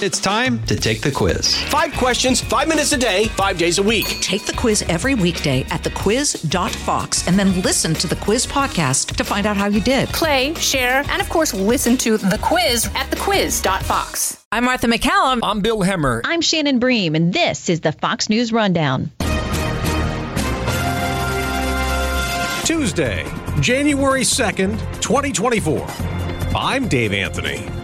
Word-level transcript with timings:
It's 0.00 0.20
time 0.20 0.62
to 0.66 0.76
take 0.76 1.00
the 1.00 1.10
quiz. 1.10 1.60
Five 1.64 1.92
questions, 1.94 2.40
five 2.40 2.68
minutes 2.68 2.92
a 2.92 2.96
day, 2.96 3.24
five 3.30 3.58
days 3.58 3.78
a 3.78 3.82
week. 3.82 4.06
Take 4.20 4.46
the 4.46 4.52
quiz 4.52 4.82
every 4.82 5.16
weekday 5.16 5.62
at 5.70 5.82
thequiz.fox 5.82 7.26
and 7.26 7.36
then 7.36 7.60
listen 7.62 7.94
to 7.94 8.06
the 8.06 8.14
quiz 8.14 8.46
podcast 8.46 9.16
to 9.16 9.24
find 9.24 9.44
out 9.44 9.56
how 9.56 9.66
you 9.66 9.80
did. 9.80 10.08
Play, 10.10 10.54
share, 10.54 11.02
and 11.08 11.20
of 11.20 11.28
course, 11.28 11.52
listen 11.52 11.96
to 11.96 12.16
the 12.16 12.38
quiz 12.40 12.86
at 12.94 13.10
thequiz.fox. 13.10 14.44
I'm 14.52 14.66
Martha 14.66 14.86
McCallum. 14.86 15.40
I'm 15.42 15.62
Bill 15.62 15.80
Hemmer. 15.80 16.20
I'm 16.24 16.42
Shannon 16.42 16.78
Bream, 16.78 17.16
and 17.16 17.32
this 17.32 17.68
is 17.68 17.80
the 17.80 17.90
Fox 17.90 18.28
News 18.28 18.52
Rundown. 18.52 19.10
Tuesday, 22.64 23.26
January 23.60 24.22
2nd, 24.22 24.78
2024. 25.00 25.84
I'm 26.54 26.86
Dave 26.86 27.12
Anthony. 27.12 27.77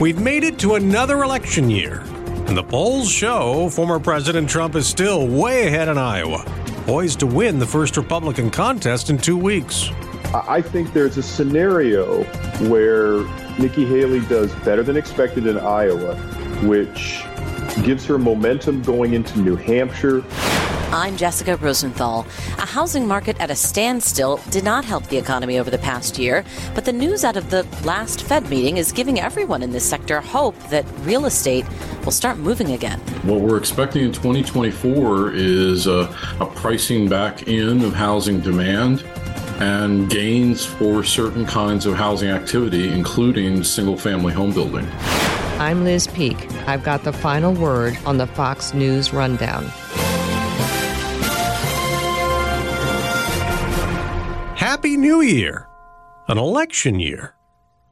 We've 0.00 0.18
made 0.18 0.42
it 0.42 0.58
to 0.58 0.74
another 0.74 1.22
election 1.22 1.70
year, 1.70 2.00
and 2.48 2.56
the 2.56 2.64
polls 2.64 3.08
show 3.08 3.68
former 3.68 4.00
President 4.00 4.50
Trump 4.50 4.74
is 4.74 4.88
still 4.88 5.28
way 5.28 5.68
ahead 5.68 5.86
in 5.86 5.98
Iowa, 5.98 6.44
poised 6.84 7.20
to 7.20 7.28
win 7.28 7.60
the 7.60 7.66
first 7.66 7.96
Republican 7.96 8.50
contest 8.50 9.08
in 9.08 9.18
two 9.18 9.38
weeks. 9.38 9.90
I 10.34 10.60
think 10.60 10.92
there's 10.92 11.16
a 11.16 11.22
scenario 11.22 12.24
where 12.68 13.22
Nikki 13.56 13.86
Haley 13.86 14.20
does 14.26 14.52
better 14.64 14.82
than 14.82 14.96
expected 14.96 15.46
in 15.46 15.58
Iowa, 15.58 16.16
which 16.64 17.22
gives 17.84 18.04
her 18.06 18.18
momentum 18.18 18.82
going 18.82 19.14
into 19.14 19.38
New 19.38 19.54
Hampshire. 19.54 20.22
I'm 20.90 21.16
Jessica 21.16 21.56
Rosenthal. 21.56 22.26
A 22.58 22.66
housing 22.66 23.06
market 23.06 23.38
at 23.40 23.50
a 23.50 23.54
standstill 23.54 24.40
did 24.50 24.64
not 24.64 24.84
help 24.84 25.06
the 25.06 25.16
economy 25.16 25.58
over 25.58 25.70
the 25.70 25.78
past 25.78 26.18
year, 26.18 26.44
but 26.74 26.84
the 26.84 26.92
news 26.92 27.24
out 27.24 27.36
of 27.36 27.50
the 27.50 27.64
last 27.84 28.22
Fed 28.22 28.48
meeting 28.48 28.76
is 28.76 28.92
giving 28.92 29.20
everyone 29.20 29.62
in 29.62 29.72
this 29.72 29.88
sector 29.88 30.20
hope 30.20 30.58
that 30.70 30.84
real 31.00 31.26
estate 31.26 31.64
will 32.04 32.12
start 32.12 32.38
moving 32.38 32.72
again. 32.72 33.00
What 33.22 33.40
we're 33.40 33.56
expecting 33.56 34.04
in 34.04 34.12
2024 34.12 35.32
is 35.34 35.86
a, 35.86 36.14
a 36.40 36.46
pricing 36.46 37.08
back 37.08 37.48
in 37.48 37.82
of 37.82 37.94
housing 37.94 38.40
demand 38.40 39.04
and 39.60 40.10
gains 40.10 40.64
for 40.64 41.04
certain 41.04 41.46
kinds 41.46 41.86
of 41.86 41.94
housing 41.94 42.30
activity, 42.30 42.92
including 42.92 43.62
single 43.62 43.96
family 43.96 44.32
home 44.32 44.52
building. 44.52 44.86
I'm 45.58 45.84
Liz 45.84 46.08
Peek. 46.08 46.50
I've 46.66 46.82
got 46.82 47.04
the 47.04 47.12
final 47.12 47.54
word 47.54 47.96
on 48.04 48.18
the 48.18 48.26
Fox 48.26 48.74
News 48.74 49.12
Rundown. 49.12 49.70
New 55.04 55.20
Year, 55.20 55.68
an 56.28 56.38
election 56.38 56.98
year. 56.98 57.34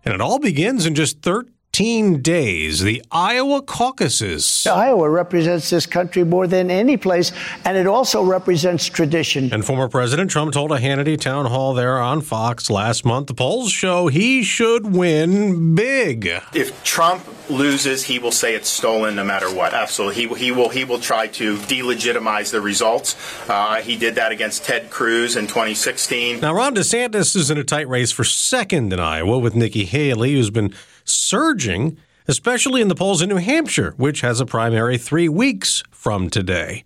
And 0.02 0.14
it 0.14 0.22
all 0.22 0.38
begins 0.38 0.86
in 0.86 0.94
just 0.94 1.20
13 1.20 1.52
days. 1.72 2.80
The 2.80 3.02
Iowa 3.10 3.62
caucuses. 3.62 4.66
Iowa 4.66 5.08
represents 5.08 5.70
this 5.70 5.86
country 5.86 6.22
more 6.22 6.46
than 6.46 6.70
any 6.70 6.98
place, 6.98 7.32
and 7.64 7.78
it 7.78 7.86
also 7.86 8.22
represents 8.22 8.86
tradition. 8.86 9.52
And 9.52 9.64
former 9.64 9.88
President 9.88 10.30
Trump 10.30 10.52
told 10.52 10.70
a 10.70 10.78
Hannity 10.78 11.18
town 11.18 11.46
hall 11.46 11.72
there 11.72 11.98
on 11.98 12.20
Fox 12.20 12.68
last 12.68 13.06
month 13.06 13.28
the 13.28 13.34
polls 13.34 13.72
show 13.72 14.08
he 14.08 14.42
should 14.42 14.94
win 14.94 15.74
big. 15.74 16.26
If 16.54 16.84
Trump 16.84 17.24
loses, 17.48 18.04
he 18.04 18.18
will 18.18 18.32
say 18.32 18.54
it's 18.54 18.68
stolen 18.68 19.16
no 19.16 19.24
matter 19.24 19.52
what. 19.52 19.72
Absolutely. 19.72 20.26
He, 20.28 20.34
he 20.46 20.52
will 20.52 20.68
he 20.68 20.84
will 20.84 21.00
try 21.00 21.26
to 21.28 21.56
delegitimize 21.56 22.50
the 22.50 22.60
results. 22.60 23.16
Uh, 23.48 23.76
he 23.76 23.96
did 23.96 24.16
that 24.16 24.30
against 24.30 24.64
Ted 24.64 24.90
Cruz 24.90 25.36
in 25.36 25.46
2016. 25.46 26.40
Now, 26.40 26.54
Ron 26.54 26.74
DeSantis 26.74 27.34
is 27.34 27.50
in 27.50 27.56
a 27.56 27.64
tight 27.64 27.88
race 27.88 28.12
for 28.12 28.24
second 28.24 28.92
in 28.92 29.00
Iowa 29.00 29.38
with 29.38 29.54
Nikki 29.54 29.86
Haley, 29.86 30.34
who's 30.34 30.50
been 30.50 30.74
surging, 31.05 31.98
especially 32.28 32.81
in 32.81 32.89
the 32.89 32.95
polls 32.95 33.22
in 33.22 33.28
New 33.28 33.36
Hampshire, 33.36 33.95
which 33.97 34.20
has 34.20 34.41
a 34.41 34.47
primary 34.47 34.98
three 34.98 35.28
weeks 35.28 35.83
from 35.91 36.31
today. 36.31 36.84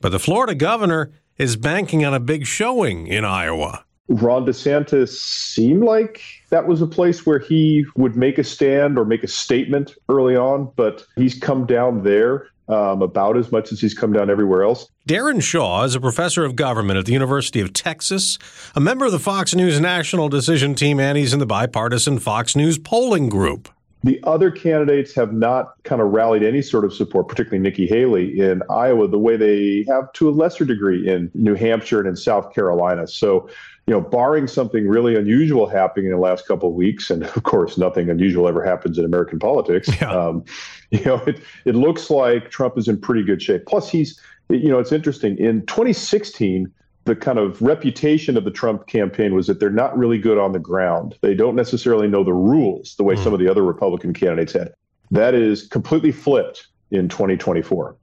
But 0.00 0.10
the 0.10 0.18
Florida 0.18 0.54
governor 0.54 1.12
is 1.38 1.56
banking 1.56 2.04
on 2.04 2.14
a 2.14 2.20
big 2.20 2.46
showing 2.46 3.06
in 3.06 3.24
Iowa. 3.24 3.84
Ron 4.08 4.44
DeSantis 4.44 5.08
seemed 5.08 5.84
like 5.84 6.20
that 6.50 6.66
was 6.66 6.82
a 6.82 6.86
place 6.86 7.24
where 7.24 7.38
he 7.38 7.86
would 7.96 8.16
make 8.16 8.38
a 8.38 8.44
stand 8.44 8.98
or 8.98 9.04
make 9.04 9.22
a 9.22 9.28
statement 9.28 9.94
early 10.08 10.36
on, 10.36 10.70
but 10.76 11.06
he's 11.16 11.38
come 11.38 11.66
down 11.66 12.02
there 12.02 12.48
um, 12.68 13.02
about 13.02 13.36
as 13.36 13.50
much 13.52 13.72
as 13.72 13.80
he's 13.80 13.94
come 13.94 14.12
down 14.12 14.30
everywhere 14.30 14.62
else. 14.62 14.88
Daron 15.08 15.42
Shaw 15.42 15.84
is 15.84 15.94
a 15.94 16.00
professor 16.00 16.44
of 16.44 16.56
government 16.56 16.98
at 16.98 17.06
the 17.06 17.12
University 17.12 17.60
of 17.60 17.72
Texas, 17.72 18.38
a 18.74 18.80
member 18.80 19.04
of 19.04 19.12
the 19.12 19.18
Fox 19.18 19.54
News 19.54 19.80
National 19.80 20.28
Decision 20.28 20.74
Team, 20.74 21.00
and 21.00 21.18
he's 21.18 21.32
in 21.32 21.40
the 21.40 21.46
bipartisan 21.46 22.18
Fox 22.18 22.54
News 22.54 22.78
polling 22.78 23.28
group. 23.28 23.68
The 24.04 24.20
other 24.24 24.50
candidates 24.50 25.14
have 25.14 25.32
not 25.32 25.74
kind 25.84 26.02
of 26.02 26.12
rallied 26.12 26.42
any 26.42 26.60
sort 26.60 26.84
of 26.84 26.92
support, 26.92 27.28
particularly 27.28 27.62
Nikki 27.62 27.86
Haley 27.86 28.40
in 28.40 28.60
Iowa, 28.68 29.06
the 29.06 29.18
way 29.18 29.36
they 29.36 29.84
have 29.88 30.12
to 30.14 30.28
a 30.28 30.32
lesser 30.32 30.64
degree 30.64 31.08
in 31.08 31.30
New 31.34 31.54
Hampshire 31.54 32.00
and 32.00 32.08
in 32.08 32.16
South 32.16 32.52
Carolina. 32.52 33.06
So, 33.06 33.48
you 33.86 33.92
know, 33.92 34.00
barring 34.00 34.46
something 34.46 34.86
really 34.86 35.16
unusual 35.16 35.66
happening 35.66 36.06
in 36.06 36.12
the 36.12 36.18
last 36.18 36.46
couple 36.46 36.68
of 36.68 36.74
weeks, 36.74 37.10
and 37.10 37.24
of 37.24 37.42
course, 37.42 37.76
nothing 37.76 38.08
unusual 38.08 38.46
ever 38.46 38.64
happens 38.64 38.98
in 38.98 39.04
American 39.04 39.38
politics. 39.38 39.88
Yeah. 40.00 40.10
Um, 40.10 40.44
you 40.90 41.04
know, 41.04 41.16
it, 41.26 41.40
it 41.64 41.74
looks 41.74 42.10
like 42.10 42.50
Trump 42.50 42.78
is 42.78 42.86
in 42.86 43.00
pretty 43.00 43.24
good 43.24 43.42
shape. 43.42 43.66
Plus, 43.66 43.88
he's, 43.88 44.20
you 44.48 44.68
know, 44.68 44.78
it's 44.78 44.92
interesting. 44.92 45.36
In 45.38 45.66
2016, 45.66 46.70
the 47.04 47.16
kind 47.16 47.38
of 47.38 47.60
reputation 47.60 48.36
of 48.36 48.44
the 48.44 48.50
Trump 48.50 48.86
campaign 48.86 49.34
was 49.34 49.48
that 49.48 49.58
they're 49.58 49.70
not 49.70 49.96
really 49.98 50.18
good 50.18 50.38
on 50.38 50.52
the 50.52 50.60
ground. 50.60 51.18
They 51.20 51.34
don't 51.34 51.56
necessarily 51.56 52.06
know 52.06 52.22
the 52.22 52.32
rules 52.32 52.94
the 52.96 53.02
way 53.02 53.16
mm. 53.16 53.24
some 53.24 53.34
of 53.34 53.40
the 53.40 53.48
other 53.48 53.64
Republican 53.64 54.12
candidates 54.14 54.52
had. 54.52 54.72
That 55.10 55.34
is 55.34 55.66
completely 55.66 56.12
flipped 56.12 56.68
in 56.90 57.08
2024. 57.08 57.96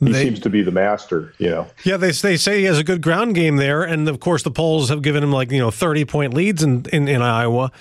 He 0.00 0.12
they, 0.12 0.24
seems 0.24 0.40
to 0.40 0.50
be 0.50 0.62
the 0.62 0.70
master, 0.70 1.32
you 1.38 1.48
know. 1.48 1.66
Yeah, 1.84 1.96
they 1.96 2.10
they 2.10 2.36
say 2.36 2.58
he 2.58 2.64
has 2.64 2.78
a 2.78 2.84
good 2.84 3.00
ground 3.00 3.34
game 3.34 3.56
there, 3.56 3.82
and 3.82 4.08
of 4.08 4.20
course 4.20 4.42
the 4.42 4.50
polls 4.50 4.90
have 4.90 5.02
given 5.02 5.22
him 5.22 5.32
like 5.32 5.50
you 5.50 5.58
know 5.58 5.70
30 5.70 6.04
point 6.04 6.34
leads 6.34 6.62
in, 6.62 6.84
in, 6.92 7.08
in 7.08 7.22
Iowa. 7.22 7.72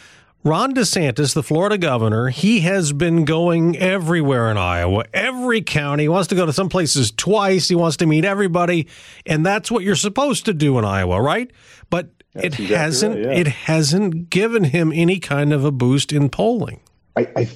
Ron 0.46 0.76
DeSantis, 0.76 1.34
the 1.34 1.42
Florida 1.42 1.76
governor, 1.76 2.30
he 2.30 2.60
has 2.60 2.94
been 2.94 3.26
going 3.26 3.76
everywhere 3.80 4.52
in 4.52 4.58
Iowa, 4.58 5.06
every 5.12 5.64
county. 5.64 6.04
He 6.04 6.10
wants 6.10 6.28
to 6.28 6.36
go 6.36 6.46
to 6.46 6.54
some 6.54 6.70
places 6.70 7.12
twice. 7.12 7.68
He 7.68 7.74
wants 7.74 7.98
to 7.98 8.06
meet 8.06 8.26
everybody, 8.26 8.88
and 9.26 9.44
that's 9.44 9.72
what 9.72 9.84
you're 9.84 9.96
supposed 9.96 10.46
to 10.46 10.54
do 10.54 10.78
in 10.78 10.86
Iowa, 10.86 11.20
right? 11.20 11.50
But 11.90 12.10
that's 12.34 12.46
it 12.46 12.60
exactly 12.60 12.76
hasn't. 12.76 13.16
Right, 13.16 13.26
yeah. 13.26 13.42
It 13.42 13.48
hasn't 13.48 14.30
given 14.30 14.66
him 14.66 14.92
any 14.94 15.20
kind 15.20 15.52
of 15.52 15.66
a 15.66 15.72
boost 15.72 16.14
in 16.14 16.30
polling. 16.30 16.80
I, 17.16 17.28
I, 17.36 17.50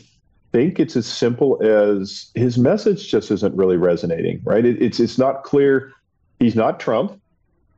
think 0.52 0.80
it's 0.80 0.96
as 0.96 1.06
simple 1.06 1.62
as 1.64 2.32
his 2.36 2.58
message 2.58 3.10
just 3.10 3.32
isn't 3.32 3.56
really 3.56 3.78
resonating, 3.78 4.42
right? 4.44 4.66
It, 4.66 4.82
it's 4.82 5.00
it's 5.00 5.18
not 5.18 5.44
clear. 5.44 5.92
He's 6.40 6.56
not 6.56 6.80
Trump, 6.80 7.20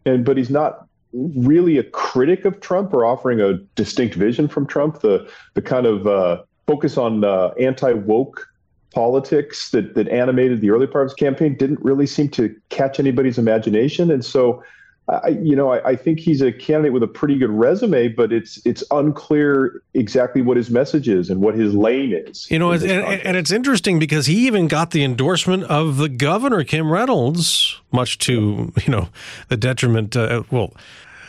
and 0.06 0.24
but 0.24 0.38
he's 0.38 0.50
not 0.50 0.88
really 1.14 1.78
a 1.78 1.84
critic 1.84 2.46
of 2.46 2.62
Trump 2.62 2.94
or 2.94 3.06
offering 3.06 3.42
a 3.42 3.56
distinct 3.76 4.16
vision 4.16 4.48
from 4.48 4.66
Trump. 4.66 5.02
The 5.02 5.30
the 5.54 5.62
kind 5.62 5.86
of 5.86 6.08
uh, 6.08 6.44
focus 6.68 6.98
on 6.98 7.24
uh, 7.24 7.50
anti 7.60 7.94
woke 7.94 8.48
politics 8.94 9.72
that 9.72 9.96
that 9.96 10.08
animated 10.10 10.62
the 10.62 10.70
early 10.70 10.88
part 10.88 11.06
of 11.06 11.12
his 11.12 11.16
campaign 11.16 11.56
didn't 11.56 11.82
really 11.82 12.08
seem 12.08 12.30
to 12.30 12.56
catch 12.70 13.00
anybody's 13.00 13.38
imagination, 13.38 14.12
and 14.12 14.24
so. 14.24 14.64
I, 15.12 15.30
you 15.30 15.56
know, 15.58 15.74
I, 15.74 15.90
I, 15.90 15.96
think 15.96 16.20
he's 16.20 16.42
a 16.42 16.54
candidate 16.54 16.94
with 16.94 17.04
a 17.04 17.08
pretty 17.08 17.38
good 17.38 17.50
resume, 17.50 18.08
but 18.08 18.32
it's 18.32 18.62
it's 18.66 18.82
unclear 18.92 19.82
exactly 19.94 20.42
what 20.42 20.56
his 20.56 20.70
message 20.70 21.10
is 21.10 21.30
and 21.30 21.42
what 21.42 21.54
his 21.54 21.74
lane 21.74 22.14
is. 22.14 22.50
You 22.50 22.60
know, 22.60 22.72
and, 22.72 22.84
and, 22.84 23.36
it's 23.36 23.52
interesting 23.52 24.00
because 24.00 24.26
he 24.26 24.48
even 24.48 24.70
got 24.70 24.92
the 24.92 25.04
endorsement 25.04 25.66
of 25.66 25.98
the 25.98 26.08
governor, 26.08 26.64
Kim 26.64 26.90
Reynolds, 26.90 27.82
much 27.92 28.20
to 28.20 28.72
you 28.86 28.92
know 28.92 29.10
the 29.50 29.58
detriment. 29.58 30.16
Uh, 30.16 30.44
well, 30.50 30.74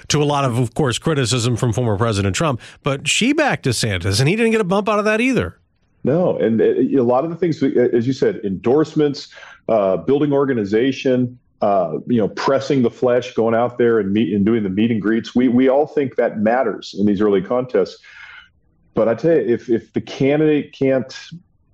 to 0.09 0.22
a 0.22 0.25
lot 0.25 0.44
of, 0.44 0.59
of 0.59 0.75
course, 0.75 0.99
criticism 0.99 1.56
from 1.56 1.72
former 1.72 1.97
President 1.97 2.37
Trump. 2.37 2.60
But 2.82 3.09
she 3.09 3.32
backed 3.32 3.64
DeSantis, 3.64 4.20
and 4.20 4.28
he 4.28 4.37
didn't 4.37 4.53
get 4.53 4.60
a 4.60 4.64
bump 4.64 4.88
out 4.88 5.00
of 5.00 5.04
that 5.06 5.20
either. 5.20 5.59
No, 6.04 6.37
and 6.38 6.60
uh, 6.60 6.64
a 6.64 7.03
lot 7.03 7.25
of 7.25 7.31
the 7.31 7.37
things, 7.37 7.62
as 7.62 8.06
you 8.06 8.12
said, 8.12 8.41
endorsements, 8.44 9.28
uh, 9.69 9.96
building 9.96 10.32
organization, 10.32 11.38
uh, 11.62 11.99
you 12.09 12.19
know, 12.19 12.29
pressing 12.29 12.82
the 12.82 12.91
flesh, 12.91 13.32
going 13.35 13.55
out 13.55 13.79
there 13.79 14.00
and 14.00 14.12
meet 14.12 14.35
and 14.35 14.44
doing 14.44 14.64
the 14.64 14.69
meet 14.69 14.91
and 14.91 15.00
greets. 15.00 15.35
We 15.35 15.49
we 15.49 15.69
all 15.69 15.87
think 15.87 16.17
that 16.17 16.41
matters 16.41 16.94
in 16.99 17.06
these 17.06 17.20
early 17.20 17.41
contests. 17.41 17.99
But 18.94 19.09
I 19.09 19.14
tell 19.14 19.37
you, 19.37 19.55
if 19.55 19.70
if 19.70 19.93
the 19.93 20.00
candidate 20.00 20.75
can't 20.76 21.17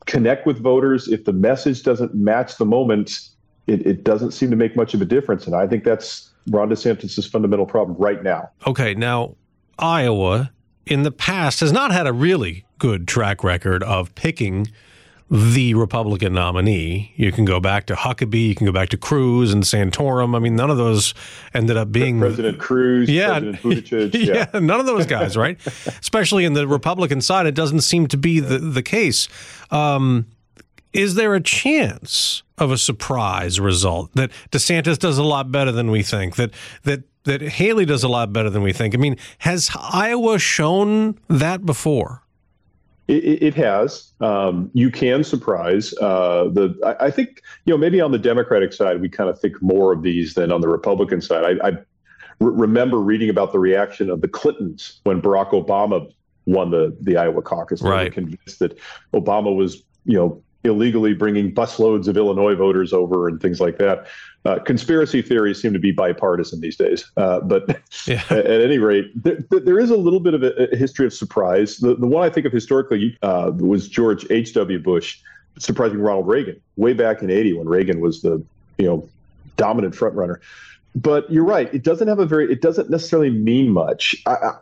connect 0.04 0.46
with 0.46 0.58
voters, 0.62 1.08
if 1.08 1.24
the 1.24 1.32
message 1.32 1.82
doesn't 1.82 2.14
match 2.14 2.58
the 2.58 2.66
moment, 2.66 3.18
it, 3.66 3.86
it 3.86 4.04
doesn't 4.04 4.32
seem 4.32 4.50
to 4.50 4.56
make 4.56 4.76
much 4.76 4.92
of 4.92 5.00
a 5.00 5.06
difference. 5.06 5.46
And 5.46 5.56
I 5.56 5.66
think 5.66 5.84
that's 5.84 6.30
Ron 6.50 6.68
DeSantis' 6.68 7.28
fundamental 7.28 7.66
problem 7.66 7.96
right 7.98 8.22
now. 8.22 8.50
Okay, 8.66 8.94
now 8.94 9.36
Iowa 9.78 10.52
in 10.84 11.02
the 11.02 11.10
past 11.10 11.60
has 11.60 11.72
not 11.72 11.92
had 11.92 12.06
a 12.06 12.12
really 12.12 12.66
good 12.78 13.08
track 13.08 13.42
record 13.42 13.82
of 13.82 14.14
picking 14.14 14.68
the 15.30 15.74
Republican 15.74 16.32
nominee. 16.32 17.12
You 17.16 17.32
can 17.32 17.44
go 17.44 17.60
back 17.60 17.86
to 17.86 17.94
Huckabee, 17.94 18.48
you 18.48 18.54
can 18.54 18.66
go 18.66 18.72
back 18.72 18.88
to 18.90 18.96
Cruz 18.96 19.52
and 19.52 19.62
Santorum. 19.62 20.34
I 20.34 20.38
mean, 20.38 20.56
none 20.56 20.70
of 20.70 20.78
those 20.78 21.12
ended 21.52 21.76
up 21.76 21.92
being 21.92 22.18
President 22.18 22.58
Cruz, 22.58 23.10
yeah, 23.10 23.38
President. 23.60 24.14
Yeah. 24.14 24.48
yeah, 24.52 24.60
none 24.60 24.80
of 24.80 24.86
those 24.86 25.06
guys, 25.06 25.36
right? 25.36 25.58
Especially 26.00 26.44
in 26.44 26.54
the 26.54 26.66
Republican 26.66 27.20
side, 27.20 27.46
it 27.46 27.54
doesn't 27.54 27.82
seem 27.82 28.06
to 28.08 28.16
be 28.16 28.40
the 28.40 28.58
the 28.58 28.82
case. 28.82 29.28
Um, 29.70 30.26
is 30.92 31.14
there 31.14 31.34
a 31.34 31.40
chance 31.40 32.42
of 32.56 32.70
a 32.70 32.78
surprise 32.78 33.60
result 33.60 34.10
that 34.14 34.30
DeSantis 34.50 34.98
does 34.98 35.18
a 35.18 35.22
lot 35.22 35.52
better 35.52 35.70
than 35.70 35.90
we 35.90 36.02
think 36.02 36.36
that 36.36 36.52
that 36.84 37.02
that 37.24 37.42
Haley 37.42 37.84
does 37.84 38.02
a 38.02 38.08
lot 38.08 38.32
better 38.32 38.48
than 38.48 38.62
we 38.62 38.72
think? 38.72 38.94
I 38.94 38.98
mean, 38.98 39.16
has 39.38 39.70
Iowa 39.78 40.38
shown 40.38 41.18
that 41.28 41.66
before? 41.66 42.22
It, 43.08 43.42
it 43.42 43.54
has. 43.54 44.12
Um, 44.20 44.70
you 44.74 44.90
can 44.90 45.24
surprise 45.24 45.94
uh, 45.98 46.48
the. 46.52 46.78
I, 46.84 47.06
I, 47.06 47.10
think 47.10 47.42
you 47.64 47.72
know 47.72 47.78
maybe 47.78 48.00
on 48.02 48.12
the 48.12 48.18
Democratic 48.18 48.72
side 48.74 49.00
we 49.00 49.08
kind 49.08 49.30
of 49.30 49.40
think 49.40 49.60
more 49.62 49.92
of 49.92 50.02
these 50.02 50.34
than 50.34 50.52
on 50.52 50.60
the 50.60 50.68
Republican 50.68 51.22
side. 51.22 51.58
I, 51.62 51.68
I 51.68 51.72
remember 52.40 52.98
reading 52.98 53.30
about 53.30 53.52
the 53.52 53.58
reaction 53.58 54.10
of 54.10 54.20
the 54.20 54.28
Clintons 54.28 55.00
when 55.04 55.22
Barack 55.22 55.50
Obama 55.50 56.12
won 56.44 56.70
the 56.70 56.94
the 57.00 57.16
Iowa 57.16 57.42
caucus. 57.42 57.80
They 57.80 57.88
right. 57.88 58.04
were 58.04 58.10
convinced 58.10 58.58
that 58.58 58.78
Obama 59.14 59.54
was 59.56 59.82
you 60.04 60.16
know 60.18 60.42
illegally 60.64 61.14
bringing 61.14 61.54
busloads 61.54 62.08
of 62.08 62.16
Illinois 62.16 62.54
voters 62.54 62.92
over 62.92 63.28
and 63.28 63.40
things 63.40 63.60
like 63.60 63.78
that. 63.78 64.06
Uh, 64.44 64.58
conspiracy 64.60 65.22
theories 65.22 65.60
seem 65.60 65.72
to 65.72 65.78
be 65.78 65.92
bipartisan 65.92 66.60
these 66.60 66.76
days. 66.76 67.10
Uh, 67.16 67.40
but 67.40 67.80
yeah. 68.06 68.22
at, 68.30 68.46
at, 68.46 68.60
any 68.60 68.78
rate, 68.78 69.10
there, 69.14 69.38
there 69.50 69.78
is 69.78 69.90
a 69.90 69.96
little 69.96 70.20
bit 70.20 70.34
of 70.34 70.42
a, 70.42 70.72
a, 70.72 70.76
history 70.76 71.06
of 71.06 71.12
surprise. 71.12 71.78
The, 71.78 71.94
the 71.94 72.06
one 72.06 72.24
I 72.24 72.30
think 72.30 72.46
of 72.46 72.52
historically 72.52 73.16
uh, 73.22 73.52
was 73.56 73.88
George 73.88 74.26
H.W. 74.30 74.78
Bush 74.80 75.20
surprising 75.58 75.98
Ronald 75.98 76.26
Reagan 76.26 76.60
way 76.76 76.92
back 76.92 77.22
in 77.22 77.30
80 77.30 77.54
when 77.54 77.68
Reagan 77.68 78.00
was 78.00 78.22
the, 78.22 78.42
you 78.78 78.86
know, 78.86 79.08
dominant 79.56 79.94
frontrunner. 79.94 80.36
But 80.94 81.30
you're 81.30 81.44
right. 81.44 81.72
It 81.74 81.84
doesn't 81.84 82.08
have 82.08 82.18
a 82.18 82.26
very, 82.26 82.50
it 82.50 82.62
doesn't 82.62 82.90
necessarily 82.90 83.30
mean 83.30 83.70
much. 83.70 84.16
I, 84.26 84.32
I, 84.32 84.54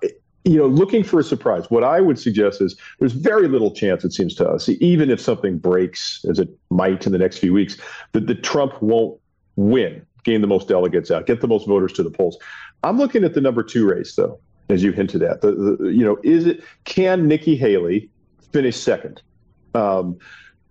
you 0.47 0.57
know, 0.57 0.69
looking 0.69 1.03
for 1.03 1.19
a 1.19 1.25
surprise, 1.25 1.69
what 1.71 1.83
I 1.83 2.01
would 2.01 2.21
suggest 2.21 2.63
is 2.63 2.77
there's 3.01 3.13
very 3.13 3.49
little 3.49 3.73
chance, 3.73 4.05
it 4.05 4.13
seems 4.13 4.33
to 4.37 4.49
us, 4.49 4.69
even 4.69 5.11
if 5.11 5.21
something 5.21 5.59
breaks, 5.59 6.25
as 6.31 6.39
it 6.39 6.49
might 6.71 7.05
in 7.05 7.11
the 7.11 7.19
next 7.19 7.39
few 7.39 7.53
weeks, 7.53 7.77
that, 8.13 8.29
the 8.29 8.35
Trump 8.35 8.81
won't 8.81 9.21
win, 9.57 10.07
gain 10.23 10.43
the 10.43 10.47
most 10.47 10.69
delegates 10.69 11.11
out, 11.11 11.27
get 11.27 11.41
the 11.41 11.49
most 11.49 11.67
voters 11.67 11.93
to 11.95 12.03
the 12.05 12.11
polls. 12.11 12.39
I'm 12.85 12.97
looking 12.97 13.25
at 13.25 13.35
the 13.35 13.41
number 13.41 13.65
two 13.65 13.89
race, 13.89 14.15
though, 14.15 14.39
as 14.69 14.85
you 14.85 14.93
hinted 14.93 15.23
at. 15.23 15.41
The, 15.41 15.53
the 15.53 15.89
you 15.89 16.05
know, 16.05 16.17
is 16.23 16.47
it 16.47 16.63
can 16.85 17.27
Nikki 17.27 17.57
Haley 17.57 18.09
finish 18.53 18.77
second? 18.77 19.21
Um, 19.75 20.17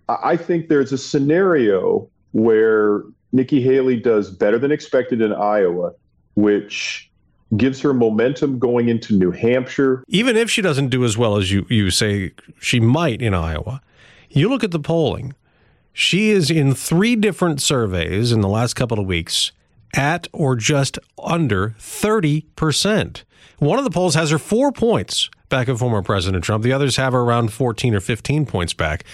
I 0.08 0.38
think 0.38 0.70
there's 0.70 0.94
a 0.94 0.98
scenario 0.98 2.10
where 2.32 3.04
Nikki 3.34 3.62
Haley 3.62 4.00
does 4.00 4.32
better 4.32 4.58
than 4.58 4.72
expected 4.72 5.22
in 5.22 5.34
Iowa, 5.34 5.92
which 6.36 7.12
gives 7.56 7.82
her 7.82 7.94
momentum 7.94 8.60
going 8.60 8.90
into 8.90 9.14
New 9.14 9.32
Hampshire. 9.32 10.04
Even 10.08 10.36
if 10.36 10.50
she 10.50 10.62
doesn't 10.62 10.90
do 10.90 11.04
as 11.04 11.18
well 11.18 11.38
as 11.38 11.52
you, 11.52 11.66
you 11.70 11.92
say 11.92 12.32
she 12.60 12.80
might 12.80 13.22
in 13.22 13.34
Iowa, 13.34 13.82
you 14.30 14.50
look 14.50 14.64
at 14.64 14.72
the 14.72 14.80
polling. 14.80 15.34
She 15.94 16.30
is 16.30 16.52
in 16.52 16.74
three 16.74 17.16
different 17.16 17.62
surveys 17.62 18.32
in 18.32 18.42
the 18.42 18.50
last 18.50 18.74
couple 18.74 19.00
of 19.00 19.06
weeks 19.06 19.52
at 19.94 20.28
or 20.34 20.56
just 20.56 21.00
under 21.24 21.76
30%. 21.80 23.24
One 23.60 23.78
of 23.78 23.86
the 23.86 23.92
polls 23.92 24.16
has 24.16 24.32
her 24.32 24.38
four 24.38 24.72
points 24.72 25.30
back 25.48 25.68
of 25.68 25.80
former 25.80 26.02
President 26.02 26.44
Trump. 26.44 26.64
The 26.64 26.74
others 26.74 26.98
have 26.98 27.14
her 27.14 27.22
around 27.22 27.54
14 27.54 27.96
or 27.96 28.02
15 28.02 28.46
points 28.46 28.74
back. 28.74 29.06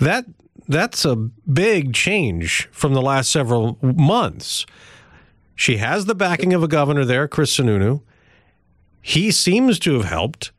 That 0.00 0.24
that's 0.68 1.04
a 1.04 1.16
big 1.16 1.92
change 1.92 2.68
from 2.70 2.94
the 2.94 3.02
last 3.02 3.30
several 3.30 3.76
months. 3.82 4.64
She 5.54 5.76
has 5.76 6.06
the 6.06 6.14
backing 6.14 6.54
of 6.54 6.62
a 6.62 6.68
governor 6.68 7.04
there, 7.04 7.28
Chris 7.28 7.56
Sununu. 7.56 8.02
He 9.02 9.30
seems 9.30 9.78
to 9.80 9.94
have 9.94 10.04
helped. 10.04 10.52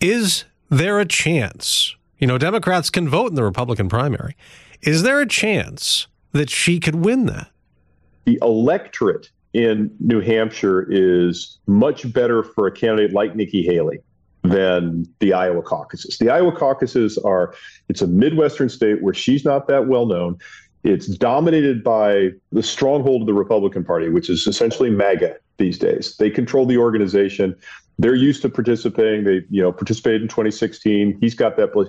Is 0.00 0.44
there 0.70 0.98
a 0.98 1.06
chance? 1.06 1.94
You 2.18 2.26
know, 2.26 2.38
Democrats 2.38 2.90
can 2.90 3.08
vote 3.08 3.28
in 3.30 3.34
the 3.34 3.44
Republican 3.44 3.88
primary. 3.88 4.36
Is 4.82 5.02
there 5.02 5.20
a 5.20 5.26
chance 5.26 6.06
that 6.32 6.50
she 6.50 6.80
could 6.80 6.96
win 6.96 7.26
that? 7.26 7.48
The 8.24 8.38
electorate 8.42 9.30
in 9.52 9.90
New 10.00 10.20
Hampshire 10.20 10.86
is 10.90 11.58
much 11.66 12.12
better 12.12 12.42
for 12.42 12.66
a 12.66 12.72
candidate 12.72 13.12
like 13.12 13.34
Nikki 13.34 13.62
Haley 13.62 14.00
than 14.42 15.06
the 15.18 15.32
Iowa 15.32 15.62
caucuses. 15.62 16.18
The 16.18 16.30
Iowa 16.30 16.52
caucuses 16.52 17.18
are 17.18 17.54
it's 17.88 18.02
a 18.02 18.06
Midwestern 18.06 18.68
state 18.68 19.02
where 19.02 19.14
she's 19.14 19.44
not 19.44 19.66
that 19.68 19.86
well 19.86 20.06
known. 20.06 20.38
It's 20.86 21.06
dominated 21.06 21.82
by 21.82 22.30
the 22.52 22.62
stronghold 22.62 23.22
of 23.22 23.26
the 23.26 23.34
Republican 23.34 23.84
Party, 23.84 24.08
which 24.08 24.30
is 24.30 24.46
essentially 24.46 24.88
MAGA 24.88 25.36
these 25.58 25.78
days. 25.78 26.16
They 26.16 26.30
control 26.30 26.64
the 26.64 26.78
organization. 26.78 27.56
They're 27.98 28.14
used 28.14 28.40
to 28.42 28.48
participating. 28.48 29.24
They, 29.24 29.42
you 29.50 29.62
know, 29.62 29.72
participated 29.72 30.22
in 30.22 30.28
2016. 30.28 31.18
He's 31.20 31.34
got 31.34 31.56
that 31.56 31.72
place. 31.72 31.88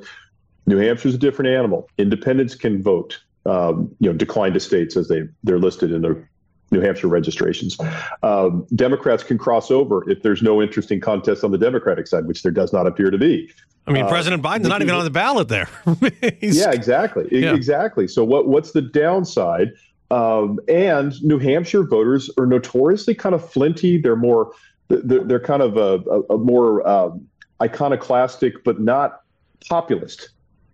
New 0.66 0.78
Hampshire's 0.78 1.14
a 1.14 1.18
different 1.20 1.52
animal. 1.52 1.88
Independents 2.00 2.56
can 2.56 2.82
vote. 2.82 3.22
Um, 3.46 3.96
you 4.00 4.12
know, 4.12 4.18
decline 4.18 4.54
to 4.54 4.60
states 4.60 4.98
as 4.98 5.08
they 5.08 5.24
they're 5.44 5.60
listed 5.60 5.92
in 5.92 6.02
the 6.02 6.22
New 6.72 6.82
Hampshire 6.82 7.08
registrations. 7.08 7.78
Um, 8.24 8.66
Democrats 8.76 9.24
can 9.24 9.38
cross 9.38 9.72
over 9.72 10.10
if 10.10 10.22
there's 10.22 10.42
no 10.42 10.62
interesting 10.62 11.00
contest 11.00 11.44
on 11.44 11.52
the 11.52 11.58
Democratic 11.58 12.08
side, 12.08 12.26
which 12.26 12.44
there 12.44 12.52
does 12.52 12.74
not 12.74 12.88
appear 12.88 13.10
to 13.10 13.18
be. 13.18 13.50
I 13.88 13.92
mean, 13.92 14.04
uh, 14.04 14.10
President 14.10 14.44
Biden's 14.44 14.68
not 14.68 14.82
even 14.82 14.94
on 14.94 15.06
the 15.06 15.10
ballot 15.10 15.48
there. 15.48 15.70
yeah, 16.42 16.72
exactly, 16.72 17.28
yeah. 17.32 17.54
exactly. 17.54 18.08
So 18.08 18.24
what 18.24 18.48
what's 18.48 18.72
the 18.72 18.82
downside? 18.82 19.72
Um, 20.12 20.60
and 20.68 21.22
New 21.24 21.40
Hampshire 21.40 21.84
voters 21.84 22.30
are 22.38 22.46
notoriously 22.46 23.16
kind 23.16 23.34
of 23.34 23.50
flinty. 23.50 23.98
They're 23.98 24.16
more 24.18 24.52
they're, 24.90 25.24
they're 25.24 25.40
kind 25.40 25.62
of 25.62 25.78
a, 25.78 26.04
a, 26.10 26.36
a 26.36 26.38
more 26.38 26.88
um, 26.88 27.26
iconoclastic, 27.62 28.64
but 28.64 28.80
not 28.82 29.22
populist 29.68 30.30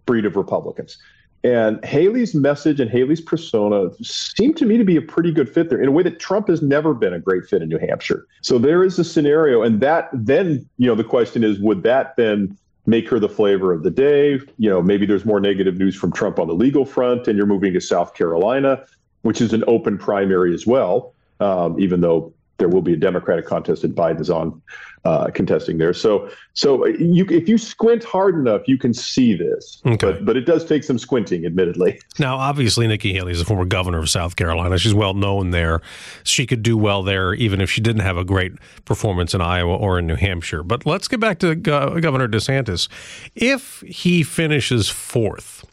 breed 0.06 0.26
of 0.26 0.36
Republicans. 0.36 0.98
And 1.44 1.84
Haley's 1.84 2.34
message 2.34 2.80
and 2.80 2.90
Haley's 2.90 3.20
persona 3.20 3.90
seem 4.02 4.54
to 4.54 4.66
me 4.66 4.78
to 4.78 4.86
be 4.86 4.96
a 4.96 5.02
pretty 5.02 5.32
good 5.32 5.50
fit 5.50 5.70
there 5.70 5.82
in 5.82 5.90
a 5.90 5.92
way 5.92 6.02
that 6.04 6.20
Trump 6.20 6.48
has 6.48 6.62
never 6.62 6.94
been 6.94 7.14
a 7.14 7.20
great 7.20 7.46
fit 7.46 7.62
in 7.62 7.68
New 7.68 7.80
Hampshire. 7.80 8.26
So 8.42 8.58
there 8.58 8.84
is 8.84 8.98
a 8.98 9.04
scenario, 9.04 9.62
and 9.62 9.82
that 9.82 10.10
then, 10.14 10.68
you 10.78 10.88
know, 10.88 10.96
the 10.96 11.04
question 11.04 11.44
is, 11.44 11.60
would 11.60 11.84
that 11.84 12.16
then 12.16 12.58
make 12.86 13.10
her 13.10 13.20
the 13.20 13.30
flavor 13.30 13.74
of 13.74 13.84
the 13.84 13.92
day? 13.92 14.40
You 14.58 14.70
know, 14.70 14.82
maybe 14.82 15.06
there's 15.06 15.26
more 15.26 15.42
negative 15.42 15.78
news 15.78 15.96
from 15.96 16.14
Trump 16.14 16.40
on 16.40 16.48
the 16.48 16.56
legal 16.56 16.86
front, 16.86 17.28
and 17.28 17.38
you're 17.38 17.46
moving 17.46 17.74
to 17.74 17.82
South 17.82 18.14
Carolina, 18.14 18.84
which 19.24 19.42
is 19.42 19.52
an 19.52 19.66
open 19.68 19.98
primary 19.98 20.54
as 20.54 20.66
well, 20.66 21.14
um, 21.42 21.78
even 21.78 22.02
though 22.02 22.33
there 22.58 22.70
will 22.70 22.82
be 22.82 22.94
a 22.94 22.98
Democratic 22.98 23.46
contest 23.46 23.84
and 23.84 23.96
Biden 23.96 24.22
is 24.22 24.30
on 24.30 24.62
uh, 25.06 25.30
contesting 25.32 25.78
there. 25.80 25.94
So, 25.94 26.30
so 26.54 26.86
you, 26.86 27.26
if 27.30 27.50
you 27.50 27.58
squint 27.58 28.04
hard 28.04 28.36
enough, 28.36 28.62
you 28.68 28.78
can 28.78 28.94
see 28.94 29.36
this. 29.36 29.82
Okay. 29.86 29.98
But, 29.98 30.26
but 30.26 30.38
it 30.38 30.46
does 30.46 30.64
take 30.64 30.84
some 30.84 30.98
squinting, 30.98 31.46
admittedly. 31.46 32.00
Now, 32.20 32.38
obviously, 32.38 32.86
Nikki 32.88 33.12
Haley 33.12 33.32
is 33.32 33.42
a 33.42 33.46
former 33.46 33.66
governor 33.66 33.98
of 33.98 34.08
South 34.08 34.36
Carolina. 34.36 34.78
She's 34.78 34.94
well 34.94 35.16
known 35.16 35.50
there. 35.50 35.82
She 36.24 36.46
could 36.46 36.62
do 36.62 36.78
well 36.78 37.02
there, 37.02 37.34
even 37.34 37.60
if 37.60 37.72
she 37.72 37.82
didn't 37.82 38.04
have 38.04 38.18
a 38.18 38.24
great 38.24 38.54
performance 38.86 39.34
in 39.34 39.42
Iowa 39.42 39.76
or 39.76 39.98
in 39.98 40.06
New 40.06 40.16
Hampshire. 40.16 40.62
But 40.62 40.86
let's 40.86 41.08
get 41.08 41.20
back 41.20 41.40
to 41.40 41.56
Go- 41.56 42.00
Governor 42.00 42.28
DeSantis. 42.28 42.88
If 43.36 43.82
he 43.82 44.22
finishes 44.22 44.90
fourth 44.90 45.66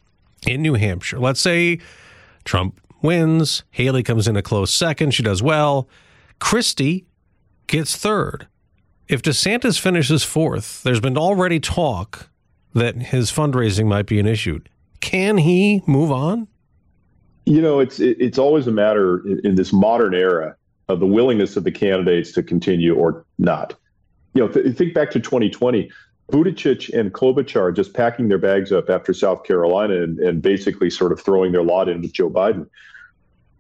in 0.47 0.63
New 0.63 0.75
Hampshire, 0.75 1.19
let's 1.19 1.41
say 1.41 1.79
Trump 2.45 2.81
wins, 3.03 3.65
Haley 3.71 4.03
comes 4.03 4.27
in 4.27 4.37
a 4.37 4.43
close 4.43 4.73
second, 4.73 5.13
she 5.13 5.23
does 5.23 5.43
well. 5.43 5.89
Christie 6.41 7.07
gets 7.67 7.97
third. 7.97 8.49
If 9.09 9.23
DeSantis 9.23 9.79
finishes 9.79 10.25
fourth, 10.25 10.83
there's 10.83 11.01
been 11.01 11.17
already 11.17 11.61
talk 11.61 12.29
that 12.75 12.97
his 12.97 13.31
fundraising 13.31 13.87
might 13.87 14.07
be 14.07 14.19
an 14.19 14.27
issue. 14.27 14.61
Can 15.01 15.39
he 15.39 15.83
move 15.87 16.13
on? 16.13 16.49
You 17.47 17.61
know, 17.61 17.81
it's 17.81 17.99
it's 17.99 18.39
always 18.39 18.67
a 18.67 18.71
matter 18.73 19.27
in, 19.43 19.57
this 19.57 19.73
modern 19.73 20.15
era 20.15 20.55
of 20.89 21.01
the 21.01 21.07
willingness 21.07 21.57
of 21.57 21.65
the 21.65 21.73
candidates 21.73 22.33
to 22.33 22.43
continue 22.43 22.95
or 22.95 23.25
not. 23.39 23.75
You 24.35 24.43
know, 24.43 24.49
th- 24.49 24.77
think 24.77 24.95
back 24.95 25.11
to 25.13 25.21
2020. 25.21 25.91
Buttigieg 26.31 26.97
and 26.97 27.13
Klobuchar 27.13 27.75
just 27.75 27.93
packing 27.93 28.29
their 28.29 28.39
bags 28.39 28.71
up 28.71 28.89
after 28.89 29.13
South 29.13 29.43
Carolina 29.43 30.03
and, 30.03 30.21
and 30.21 30.41
basically 30.41 30.89
sort 30.89 31.11
of 31.11 31.21
throwing 31.21 31.51
their 31.51 31.65
lot 31.65 31.89
in 31.89 32.01
with 32.03 32.13
Joe 32.13 32.31
Biden 32.31 32.69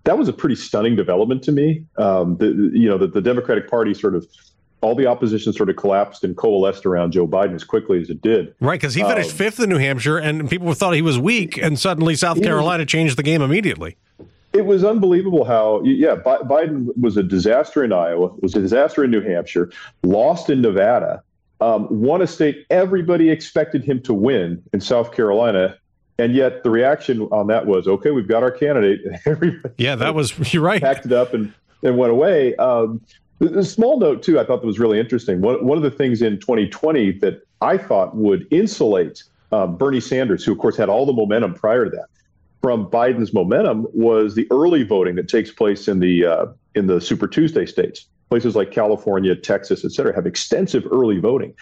that 0.05 0.19
was 0.19 0.29
a 0.29 0.33
pretty 0.33 0.55
stunning 0.55 0.97
development 0.97 1.43
to 1.45 1.53
me. 1.53 1.85
Um, 1.97 2.37
the, 2.37 2.71
you 2.73 2.89
know, 2.89 2.99
that 2.99 3.13
the 3.13 3.21
Democratic 3.21 3.69
Party 3.69 3.95
sort 3.95 4.15
of 4.15 4.27
all 4.83 4.95
the 4.95 5.07
opposition 5.07 5.53
sort 5.53 5.69
of 5.69 5.77
collapsed 5.77 6.25
and 6.25 6.37
coalesced 6.37 6.87
around 6.87 7.13
Joe 7.13 7.27
Biden 7.27 7.55
as 7.55 7.65
quickly 7.65 8.01
as 8.01 8.09
it 8.09 8.23
did. 8.23 8.55
Right, 8.61 8.81
because 8.81 8.95
he 8.95 9.03
finished 9.03 9.33
um, 9.33 9.37
fifth 9.37 9.61
in 9.61 9.69
New 9.69 9.79
Hampshire, 9.79 10.17
and 10.17 10.49
people 10.49 10.73
thought 10.73 10.95
he 10.95 11.03
was 11.03 11.19
weak, 11.19 11.59
and 11.59 11.79
suddenly 11.79 12.15
South 12.15 12.43
Carolina 12.43 12.87
changed 12.87 13.19
the 13.19 13.23
game 13.23 13.43
immediately. 13.43 13.97
It 14.53 14.67
was 14.67 14.83
unbelievable 14.83 15.45
how, 15.45 15.83
yeah, 15.85 16.17
Biden 16.17 16.89
was 16.99 17.17
a 17.17 17.23
disaster 17.23 17.85
in 17.85 17.93
Iowa, 17.93 18.33
was 18.41 18.57
a 18.57 18.61
disaster 18.61 19.05
in 19.05 19.11
New 19.11 19.21
Hampshire, 19.21 19.71
lost 20.03 20.51
in 20.51 20.61
Nevada, 20.61 21.23
um, 21.61 21.87
won 21.91 22.23
a 22.23 22.27
state 22.27 22.65
everybody 22.71 23.31
expected 23.31 23.85
him 23.85 24.01
to 24.03 24.15
win 24.15 24.63
in 24.73 24.81
South 24.81 25.13
Carolina, 25.13 25.77
and 26.21 26.35
yet 26.35 26.63
the 26.63 26.71
reaction 26.71 27.23
on 27.33 27.47
that 27.47 27.67
was, 27.67 27.89
okay, 27.89 28.11
we've 28.11 28.29
got 28.29 28.43
our 28.43 28.51
candidate. 28.51 29.01
yeah, 29.79 29.95
that 29.97 30.15
was 30.15 30.39
you're 30.53 30.63
right. 30.63 30.81
Packed 30.81 31.07
it 31.07 31.13
up 31.13 31.35
and 31.35 31.53
and 31.83 31.97
went 31.97 32.13
away. 32.13 32.55
Um, 32.57 33.01
the, 33.39 33.65
small 33.65 33.99
note 33.99 34.23
too, 34.23 34.39
I 34.39 34.45
thought 34.45 34.61
that 34.61 34.67
was 34.67 34.79
really 34.79 35.01
interesting. 35.01 35.41
One 35.41 35.65
one 35.65 35.79
of 35.79 35.83
the 35.83 35.91
things 35.91 36.21
in 36.21 36.39
2020 36.39 37.13
that 37.21 37.43
I 37.63 37.79
thought 37.79 38.15
would 38.15 38.47
insulate 38.51 39.25
uh, 39.51 39.67
Bernie 39.67 40.01
Sanders, 40.01 40.45
who 40.45 40.53
of 40.53 40.59
course 40.59 40.77
had 40.77 40.89
all 40.89 41.07
the 41.07 41.13
momentum 41.13 41.55
prior 41.55 41.87
to 41.87 41.91
that, 41.91 42.07
from 42.61 42.87
Biden's 42.91 43.33
momentum 43.33 43.87
was 43.93 44.35
the 44.35 44.47
early 44.51 44.83
voting 44.83 45.15
that 45.15 45.29
takes 45.29 45.51
place 45.51 45.89
in 45.89 46.01
the 46.01 46.27
uh, 46.27 46.47
in 46.75 46.87
the 46.87 47.01
Super 47.01 47.27
Tuesday 47.27 47.65
states. 47.65 48.07
Places 48.29 48.55
like 48.55 48.71
California, 48.71 49.35
Texas, 49.35 49.85
et 49.85 49.91
cetera, 49.91 50.15
have 50.15 50.27
extensive 50.27 50.87
early 50.93 51.19
voting. 51.19 51.53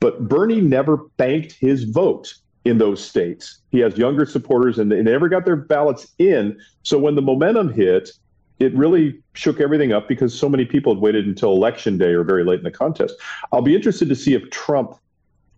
But 0.00 0.28
Bernie 0.28 0.62
never 0.62 0.96
banked 1.18 1.52
his 1.52 1.84
vote 1.84 2.34
in 2.66 2.78
those 2.78 3.04
states. 3.04 3.58
He 3.70 3.78
has 3.80 3.96
younger 3.96 4.26
supporters, 4.26 4.78
and 4.78 4.90
they 4.90 5.02
never 5.02 5.28
got 5.28 5.44
their 5.44 5.56
ballots 5.56 6.08
in. 6.18 6.58
So 6.82 6.98
when 6.98 7.14
the 7.14 7.22
momentum 7.22 7.72
hit, 7.72 8.10
it 8.58 8.74
really 8.74 9.20
shook 9.34 9.60
everything 9.60 9.92
up 9.92 10.08
because 10.08 10.36
so 10.36 10.48
many 10.48 10.64
people 10.64 10.94
had 10.94 11.02
waited 11.02 11.26
until 11.26 11.52
election 11.52 11.98
day 11.98 12.12
or 12.12 12.24
very 12.24 12.44
late 12.44 12.58
in 12.58 12.64
the 12.64 12.70
contest. 12.70 13.14
I'll 13.52 13.62
be 13.62 13.74
interested 13.74 14.08
to 14.08 14.16
see 14.16 14.34
if 14.34 14.48
Trump 14.50 14.94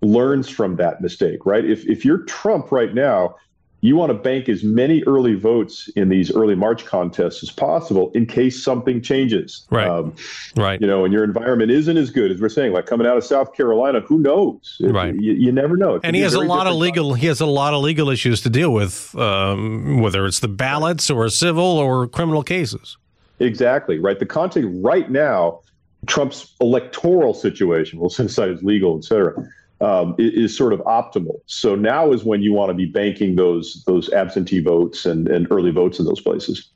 learns 0.03 0.49
from 0.49 0.77
that 0.77 1.01
mistake, 1.01 1.45
right? 1.47 1.65
If 1.65 1.87
if 1.87 2.05
you're 2.05 2.19
Trump 2.25 2.71
right 2.71 2.95
now, 2.95 3.37
you 3.81 3.95
want 3.95 4.11
to 4.11 4.15
bank 4.15 4.49
as 4.49 4.65
many 4.65 5.05
early 5.05 5.35
votes 5.35 5.89
in 5.95 6.09
these 6.09 6.35
early 6.35 6.57
March 6.57 6.85
contests 6.85 7.43
as 7.45 7.51
possible 7.51 8.11
in 8.13 8.27
case 8.27 8.63
something 8.63 9.01
changes. 9.01 9.67
Right. 9.71 9.87
Um, 9.87 10.15
right. 10.57 10.81
You 10.81 10.87
know, 10.87 11.05
and 11.05 11.13
your 11.13 11.23
environment 11.23 11.71
isn't 11.71 11.97
as 11.97 12.11
good 12.11 12.33
as 12.33 12.41
we're 12.41 12.49
saying. 12.49 12.73
Like 12.73 12.87
coming 12.87 13.07
out 13.07 13.17
of 13.17 13.25
South 13.25 13.55
Carolina, 13.55 14.01
who 14.01 14.19
knows? 14.19 14.77
Right. 14.81 15.15
You, 15.15 15.33
you 15.33 15.53
never 15.53 15.77
know. 15.77 16.01
And 16.03 16.17
he 16.17 16.23
has 16.23 16.35
a, 16.35 16.41
a 16.41 16.41
lot 16.41 16.67
of 16.67 16.75
legal. 16.75 17.11
Time. 17.11 17.21
He 17.21 17.27
has 17.29 17.41
a 17.41 17.47
lot 17.47 17.73
of 17.73 17.83
legal 17.83 18.11
issues 18.11 18.41
to 18.43 18.51
deal 18.51 18.73
with, 18.73 19.15
um, 19.17 20.01
whether 20.01 20.27
it's 20.27 20.41
the 20.41 20.49
ballots 20.49 21.09
or 21.09 21.29
civil 21.29 21.65
or 21.65 22.09
criminal 22.09 22.43
cases. 22.43 22.97
Exactly. 23.39 24.01
Right. 24.01 24.19
The 24.19 24.27
context 24.27 24.69
right 24.73 25.09
now, 25.09 25.61
Trump's 26.07 26.53
electoral 26.61 27.33
situation, 27.33 28.01
we'll 28.01 28.11
set 28.11 28.27
aside 28.27 28.51
his 28.51 28.63
legal, 28.65 28.99
et 28.99 29.05
cetera 29.05 29.49
um, 29.81 30.15
is, 30.19 30.57
sort 30.57 30.73
of 30.73 30.81
optimal. 30.81 31.41
So 31.47 31.75
now 31.75 32.13
is 32.13 32.25
when 32.25 32.43
you 32.43 32.53
want 32.53 32.71
to 32.71 32.75
be 32.75 32.87
banking 32.87 33.37
those 33.37 33.85
those 33.87 34.11
absentee 34.13 34.61
votes 34.61 35.07
and, 35.07 35.29
and 35.29 35.47
early 35.51 35.71
votes 35.71 35.99
in 35.99 36.05
those 36.05 36.21
places. 36.21 36.71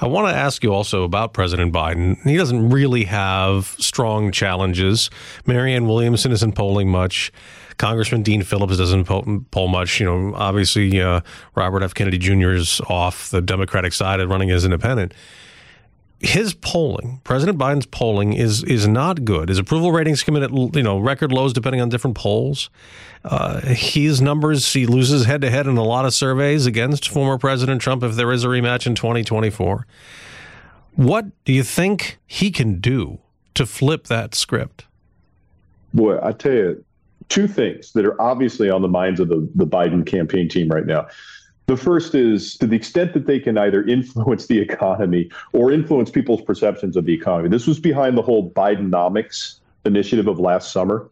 I 0.00 0.06
want 0.06 0.26
to 0.28 0.34
ask 0.34 0.64
you 0.64 0.74
also 0.74 1.04
about 1.04 1.32
President 1.32 1.72
Biden. 1.72 2.20
He 2.24 2.36
doesn't 2.36 2.70
really 2.70 3.04
have 3.04 3.76
strong 3.78 4.32
challenges. 4.32 5.10
Marianne 5.46 5.86
Williamson 5.86 6.32
isn't 6.32 6.52
polling 6.52 6.88
much. 6.88 7.30
Congressman 7.76 8.22
Dean 8.22 8.42
Phillips 8.42 8.78
doesn't 8.78 9.04
poll, 9.04 9.68
much. 9.68 10.00
You 10.00 10.06
know, 10.06 10.34
obviously 10.34 11.00
uh, 11.00 11.20
Robert 11.54 11.84
F. 11.84 11.94
Kennedy 11.94 12.18
Jr. 12.18 12.50
is 12.50 12.80
off 12.88 13.30
the 13.30 13.40
Democratic 13.40 13.92
side 13.92 14.18
and 14.18 14.28
running 14.28 14.50
as 14.50 14.64
independent 14.64 15.14
his 16.22 16.54
polling, 16.54 17.20
President 17.24 17.58
Biden's 17.58 17.86
polling, 17.86 18.32
is 18.32 18.62
is 18.64 18.86
not 18.86 19.24
good. 19.24 19.48
His 19.48 19.58
approval 19.58 19.90
ratings 19.90 20.22
come 20.22 20.36
in 20.36 20.42
at 20.44 20.52
you 20.52 20.82
know 20.82 20.98
record 20.98 21.32
lows, 21.32 21.52
depending 21.52 21.80
on 21.80 21.88
different 21.88 22.16
polls. 22.16 22.70
Uh, 23.24 23.60
his 23.60 24.20
numbers, 24.20 24.72
he 24.72 24.86
loses 24.86 25.26
head 25.26 25.40
to 25.42 25.50
head 25.50 25.66
in 25.66 25.76
a 25.76 25.84
lot 25.84 26.04
of 26.04 26.14
surveys 26.14 26.64
against 26.66 27.08
former 27.08 27.38
President 27.38 27.82
Trump 27.82 28.02
if 28.02 28.14
there 28.14 28.32
is 28.32 28.44
a 28.44 28.48
rematch 28.48 28.86
in 28.86 28.94
2024. 28.94 29.86
What 30.94 31.26
do 31.44 31.52
you 31.52 31.62
think 31.62 32.18
he 32.26 32.50
can 32.50 32.80
do 32.80 33.18
to 33.54 33.66
flip 33.66 34.04
that 34.04 34.34
script? 34.34 34.86
Boy, 35.94 36.18
I 36.22 36.32
tell 36.32 36.52
you, 36.52 36.84
two 37.28 37.48
things 37.48 37.92
that 37.92 38.04
are 38.04 38.20
obviously 38.20 38.70
on 38.70 38.82
the 38.82 38.88
minds 38.88 39.20
of 39.20 39.28
the, 39.28 39.48
the 39.54 39.66
Biden 39.66 40.06
campaign 40.06 40.48
team 40.48 40.68
right 40.68 40.86
now. 40.86 41.06
The 41.72 41.78
first 41.78 42.14
is 42.14 42.58
to 42.58 42.66
the 42.66 42.76
extent 42.76 43.14
that 43.14 43.24
they 43.24 43.40
can 43.40 43.56
either 43.56 43.82
influence 43.82 44.46
the 44.46 44.58
economy 44.60 45.30
or 45.54 45.72
influence 45.72 46.10
people's 46.10 46.42
perceptions 46.42 46.98
of 46.98 47.06
the 47.06 47.14
economy. 47.14 47.48
This 47.48 47.66
was 47.66 47.80
behind 47.80 48.18
the 48.18 48.20
whole 48.20 48.50
Bidenomics 48.50 49.60
initiative 49.86 50.28
of 50.28 50.38
last 50.38 50.70
summer 50.70 51.08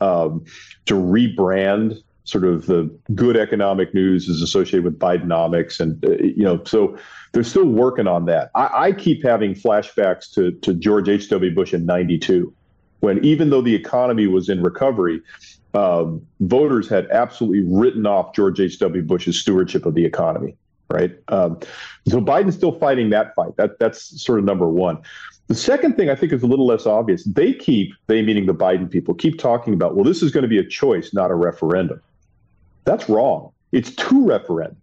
um, 0.00 0.44
to 0.86 0.94
rebrand 0.94 2.00
sort 2.22 2.44
of 2.44 2.66
the 2.66 2.96
good 3.16 3.36
economic 3.36 3.92
news 3.92 4.28
is 4.28 4.40
associated 4.40 4.84
with 4.84 5.00
Bidenomics. 5.00 5.80
And, 5.80 6.02
uh, 6.04 6.12
you 6.22 6.44
know, 6.44 6.62
so 6.62 6.96
they're 7.32 7.42
still 7.42 7.66
working 7.66 8.06
on 8.06 8.26
that. 8.26 8.52
I, 8.54 8.68
I 8.72 8.92
keep 8.92 9.24
having 9.24 9.52
flashbacks 9.52 10.32
to, 10.34 10.52
to 10.52 10.74
George 10.74 11.08
H.W. 11.08 11.52
Bush 11.56 11.74
in 11.74 11.86
92, 11.86 12.54
when 13.00 13.22
even 13.24 13.50
though 13.50 13.62
the 13.62 13.74
economy 13.74 14.28
was 14.28 14.48
in 14.48 14.62
recovery, 14.62 15.20
um, 15.74 16.24
voters 16.40 16.88
had 16.88 17.10
absolutely 17.10 17.64
written 17.66 18.06
off 18.06 18.34
George 18.34 18.60
H.W. 18.60 19.02
Bush's 19.02 19.38
stewardship 19.38 19.86
of 19.86 19.94
the 19.94 20.04
economy, 20.04 20.56
right? 20.90 21.16
Um, 21.28 21.58
so 22.08 22.20
Biden's 22.20 22.54
still 22.54 22.78
fighting 22.78 23.10
that 23.10 23.34
fight. 23.34 23.56
That 23.56 23.78
that's 23.78 24.22
sort 24.22 24.38
of 24.38 24.44
number 24.44 24.68
one. 24.68 24.98
The 25.48 25.54
second 25.54 25.96
thing 25.96 26.08
I 26.08 26.14
think 26.14 26.32
is 26.32 26.42
a 26.42 26.46
little 26.46 26.66
less 26.66 26.86
obvious. 26.86 27.24
They 27.24 27.52
keep, 27.52 27.92
they 28.06 28.22
meaning 28.22 28.46
the 28.46 28.54
Biden 28.54 28.90
people, 28.90 29.14
keep 29.14 29.38
talking 29.38 29.74
about, 29.74 29.94
well, 29.94 30.04
this 30.04 30.22
is 30.22 30.32
going 30.32 30.42
to 30.42 30.48
be 30.48 30.58
a 30.58 30.64
choice, 30.64 31.12
not 31.12 31.30
a 31.30 31.34
referendum. 31.34 32.00
That's 32.84 33.08
wrong. 33.08 33.50
It's 33.72 33.90
two 33.90 34.24
referendum. 34.24 34.80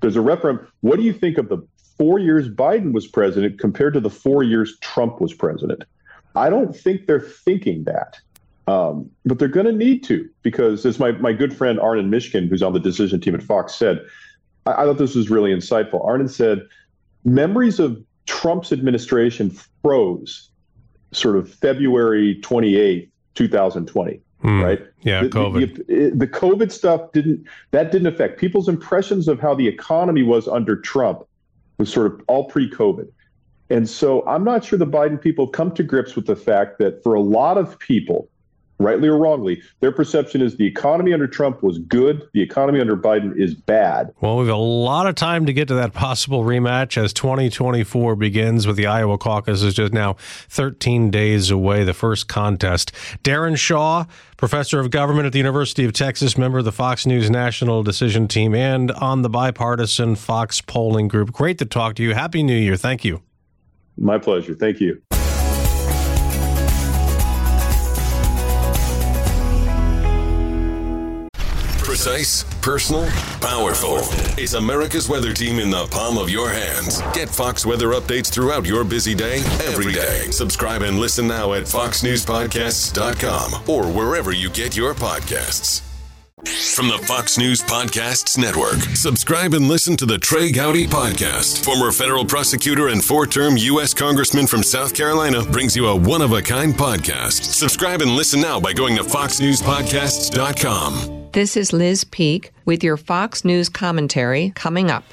There's 0.00 0.16
a 0.16 0.20
referendum. 0.20 0.66
What 0.80 0.96
do 0.96 1.02
you 1.02 1.12
think 1.12 1.38
of 1.38 1.48
the 1.48 1.58
four 1.96 2.18
years 2.18 2.48
Biden 2.48 2.92
was 2.92 3.06
president 3.06 3.58
compared 3.58 3.94
to 3.94 4.00
the 4.00 4.10
four 4.10 4.42
years 4.42 4.78
Trump 4.80 5.20
was 5.20 5.32
president? 5.32 5.84
I 6.34 6.50
don't 6.50 6.76
think 6.76 7.06
they're 7.06 7.20
thinking 7.20 7.84
that. 7.84 8.18
Um, 8.70 9.10
but 9.24 9.38
they're 9.38 9.48
going 9.48 9.66
to 9.66 9.72
need 9.72 10.04
to 10.04 10.28
because, 10.42 10.86
as 10.86 11.00
my, 11.00 11.12
my 11.12 11.32
good 11.32 11.56
friend 11.56 11.80
Arnon 11.80 12.10
Mishkin, 12.10 12.48
who's 12.48 12.62
on 12.62 12.72
the 12.72 12.78
decision 12.78 13.20
team 13.20 13.34
at 13.34 13.42
Fox, 13.42 13.74
said, 13.74 14.00
I, 14.66 14.72
I 14.72 14.84
thought 14.84 14.98
this 14.98 15.16
was 15.16 15.28
really 15.28 15.50
insightful. 15.50 16.06
Arnon 16.06 16.28
said, 16.28 16.60
memories 17.24 17.80
of 17.80 18.00
Trump's 18.26 18.70
administration 18.70 19.50
froze 19.82 20.50
sort 21.12 21.36
of 21.36 21.52
February 21.52 22.38
28th, 22.42 23.08
2020. 23.34 24.20
Hmm. 24.40 24.62
Right. 24.62 24.80
Yeah. 25.02 25.22
The, 25.22 25.28
COVID. 25.28 25.86
The, 25.86 26.10
the, 26.10 26.26
COVID 26.26 26.70
stuff 26.72 27.12
didn't 27.12 27.46
that 27.72 27.92
didn't 27.92 28.06
affect 28.06 28.38
people's 28.38 28.68
impressions 28.68 29.28
of 29.28 29.38
how 29.38 29.54
the 29.54 29.68
economy 29.68 30.22
was 30.22 30.48
under 30.48 30.76
Trump 30.80 31.24
was 31.76 31.92
sort 31.92 32.06
of 32.06 32.22
all 32.26 32.44
pre-COVID. 32.44 33.08
And 33.68 33.88
so 33.88 34.26
I'm 34.26 34.42
not 34.42 34.64
sure 34.64 34.78
the 34.78 34.86
Biden 34.86 35.20
people 35.20 35.46
have 35.46 35.52
come 35.52 35.72
to 35.72 35.82
grips 35.82 36.16
with 36.16 36.26
the 36.26 36.36
fact 36.36 36.78
that 36.78 37.02
for 37.02 37.14
a 37.14 37.20
lot 37.20 37.58
of 37.58 37.78
people, 37.78 38.30
rightly 38.80 39.08
or 39.08 39.18
wrongly, 39.18 39.62
their 39.80 39.92
perception 39.92 40.40
is 40.40 40.56
the 40.56 40.66
economy 40.66 41.12
under 41.12 41.26
Trump 41.26 41.62
was 41.62 41.78
good, 41.78 42.28
the 42.32 42.42
economy 42.42 42.80
under 42.80 42.96
Biden 42.96 43.38
is 43.38 43.54
bad. 43.54 44.12
Well, 44.20 44.38
we've 44.38 44.48
a 44.48 44.56
lot 44.56 45.06
of 45.06 45.14
time 45.14 45.46
to 45.46 45.52
get 45.52 45.68
to 45.68 45.74
that 45.74 45.92
possible 45.92 46.42
rematch 46.42 46.96
as 46.96 47.12
2024 47.12 48.16
begins 48.16 48.66
with 48.66 48.76
the 48.76 48.86
Iowa 48.86 49.18
caucus 49.18 49.62
is 49.62 49.74
just 49.74 49.92
now 49.92 50.14
13 50.48 51.10
days 51.10 51.50
away, 51.50 51.84
the 51.84 51.94
first 51.94 52.26
contest. 52.26 52.92
Daron 53.22 53.56
Shaw, 53.56 54.06
professor 54.36 54.80
of 54.80 54.90
government 54.90 55.26
at 55.26 55.32
the 55.32 55.38
University 55.38 55.84
of 55.84 55.92
Texas, 55.92 56.38
member 56.38 56.58
of 56.58 56.64
the 56.64 56.72
Fox 56.72 57.04
News 57.06 57.30
National 57.30 57.82
Decision 57.82 58.26
Team, 58.26 58.54
and 58.54 58.90
on 58.92 59.22
the 59.22 59.28
bipartisan 59.28 60.16
Fox 60.16 60.60
polling 60.60 61.06
group. 61.06 61.32
Great 61.32 61.58
to 61.58 61.66
talk 61.66 61.94
to 61.96 62.02
you. 62.02 62.14
Happy 62.14 62.42
New 62.42 62.56
Year. 62.56 62.76
Thank 62.76 63.04
you. 63.04 63.22
My 63.98 64.16
pleasure. 64.16 64.54
Thank 64.54 64.80
you. 64.80 65.02
Precise, 72.00 72.48
personal, 72.62 73.04
powerful. 73.42 73.98
It's 74.42 74.54
America's 74.54 75.06
weather 75.06 75.34
team 75.34 75.58
in 75.58 75.68
the 75.68 75.84
palm 75.88 76.16
of 76.16 76.30
your 76.30 76.48
hands. 76.48 77.02
Get 77.12 77.28
Fox 77.28 77.66
weather 77.66 77.88
updates 77.88 78.32
throughout 78.32 78.64
your 78.64 78.84
busy 78.84 79.14
day, 79.14 79.40
every 79.66 79.92
day. 79.92 80.20
Subscribe 80.30 80.80
and 80.80 80.98
listen 80.98 81.28
now 81.28 81.52
at 81.52 81.64
foxnewspodcasts.com 81.64 83.68
or 83.68 83.84
wherever 83.92 84.32
you 84.32 84.48
get 84.48 84.78
your 84.78 84.94
podcasts. 84.94 85.82
From 86.74 86.88
the 86.88 86.96
Fox 87.06 87.36
News 87.36 87.60
Podcasts 87.60 88.38
Network, 88.38 88.78
subscribe 88.96 89.52
and 89.52 89.68
listen 89.68 89.94
to 89.98 90.06
the 90.06 90.16
Trey 90.16 90.52
Gowdy 90.52 90.86
Podcast. 90.86 91.62
Former 91.62 91.92
federal 91.92 92.24
prosecutor 92.24 92.88
and 92.88 93.04
four 93.04 93.26
term 93.26 93.58
U.S. 93.58 93.92
Congressman 93.92 94.46
from 94.46 94.62
South 94.62 94.94
Carolina 94.94 95.44
brings 95.44 95.76
you 95.76 95.86
a 95.86 95.94
one 95.94 96.22
of 96.22 96.32
a 96.32 96.40
kind 96.40 96.72
podcast. 96.72 97.42
Subscribe 97.42 98.00
and 98.00 98.12
listen 98.12 98.40
now 98.40 98.58
by 98.58 98.72
going 98.72 98.96
to 98.96 99.02
FoxNewsPodcasts.com. 99.02 101.19
This 101.32 101.56
is 101.56 101.72
Liz 101.72 102.02
Peek 102.02 102.52
with 102.64 102.82
your 102.82 102.96
Fox 102.96 103.44
News 103.44 103.68
commentary 103.68 104.50
coming 104.56 104.90
up. 104.90 105.04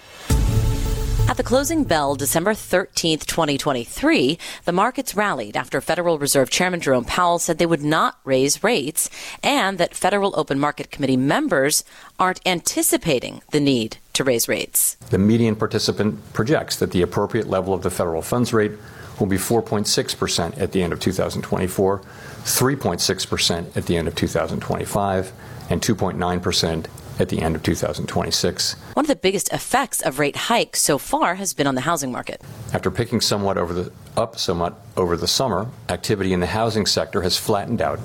At 1.29 1.37
the 1.37 1.43
closing 1.43 1.83
bell 1.83 2.15
December 2.15 2.53
13th, 2.53 3.27
2023, 3.27 4.39
the 4.65 4.71
markets 4.71 5.13
rallied 5.13 5.55
after 5.55 5.79
Federal 5.79 6.17
Reserve 6.17 6.49
Chairman 6.49 6.79
Jerome 6.81 7.05
Powell 7.05 7.37
said 7.37 7.59
they 7.59 7.67
would 7.67 7.83
not 7.83 8.17
raise 8.23 8.63
rates 8.63 9.11
and 9.43 9.77
that 9.77 9.93
Federal 9.93 10.33
Open 10.39 10.57
Market 10.57 10.89
Committee 10.89 11.17
members 11.17 11.83
aren't 12.17 12.41
anticipating 12.47 13.43
the 13.51 13.59
need 13.59 13.97
to 14.13 14.23
raise 14.23 14.47
rates. 14.47 14.95
The 15.11 15.19
median 15.19 15.55
participant 15.55 16.33
projects 16.33 16.77
that 16.77 16.93
the 16.93 17.03
appropriate 17.03 17.47
level 17.47 17.75
of 17.75 17.83
the 17.83 17.91
federal 17.91 18.23
funds 18.23 18.53
rate 18.53 18.71
will 19.19 19.27
be 19.27 19.37
4.6% 19.37 20.59
at 20.59 20.71
the 20.71 20.81
end 20.81 20.93
of 20.93 20.99
2024, 20.99 21.99
3.6% 21.99 23.77
at 23.77 23.85
the 23.85 23.97
end 23.97 24.07
of 24.07 24.15
2025 24.15 25.33
and 25.69 25.81
2.9% 25.81 26.85
at 27.19 27.29
the 27.29 27.41
end 27.41 27.55
of 27.55 27.63
2026. 27.63 28.75
One 28.93 29.03
of 29.03 29.07
the 29.07 29.15
biggest 29.15 29.51
effects 29.51 30.01
of 30.01 30.19
rate 30.19 30.35
hikes 30.35 30.81
so 30.81 30.97
far 30.97 31.35
has 31.35 31.53
been 31.53 31.67
on 31.67 31.75
the 31.75 31.81
housing 31.81 32.11
market. 32.11 32.41
After 32.73 32.91
picking 32.91 33.21
somewhat 33.21 33.57
over 33.57 33.73
the 33.73 33.91
up 34.15 34.37
somewhat 34.37 34.79
over 34.95 35.17
the 35.17 35.27
summer, 35.27 35.67
activity 35.89 36.33
in 36.33 36.39
the 36.39 36.47
housing 36.47 36.85
sector 36.85 37.21
has 37.21 37.37
flattened 37.37 37.81
out 37.81 37.99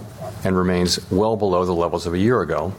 and 0.45 0.57
remains 0.57 1.11
well 1.11 1.37
below 1.37 1.65
the 1.65 1.75
levels 1.75 2.07
of 2.07 2.15
a 2.15 2.19
year 2.19 2.41
ago. 2.41 2.73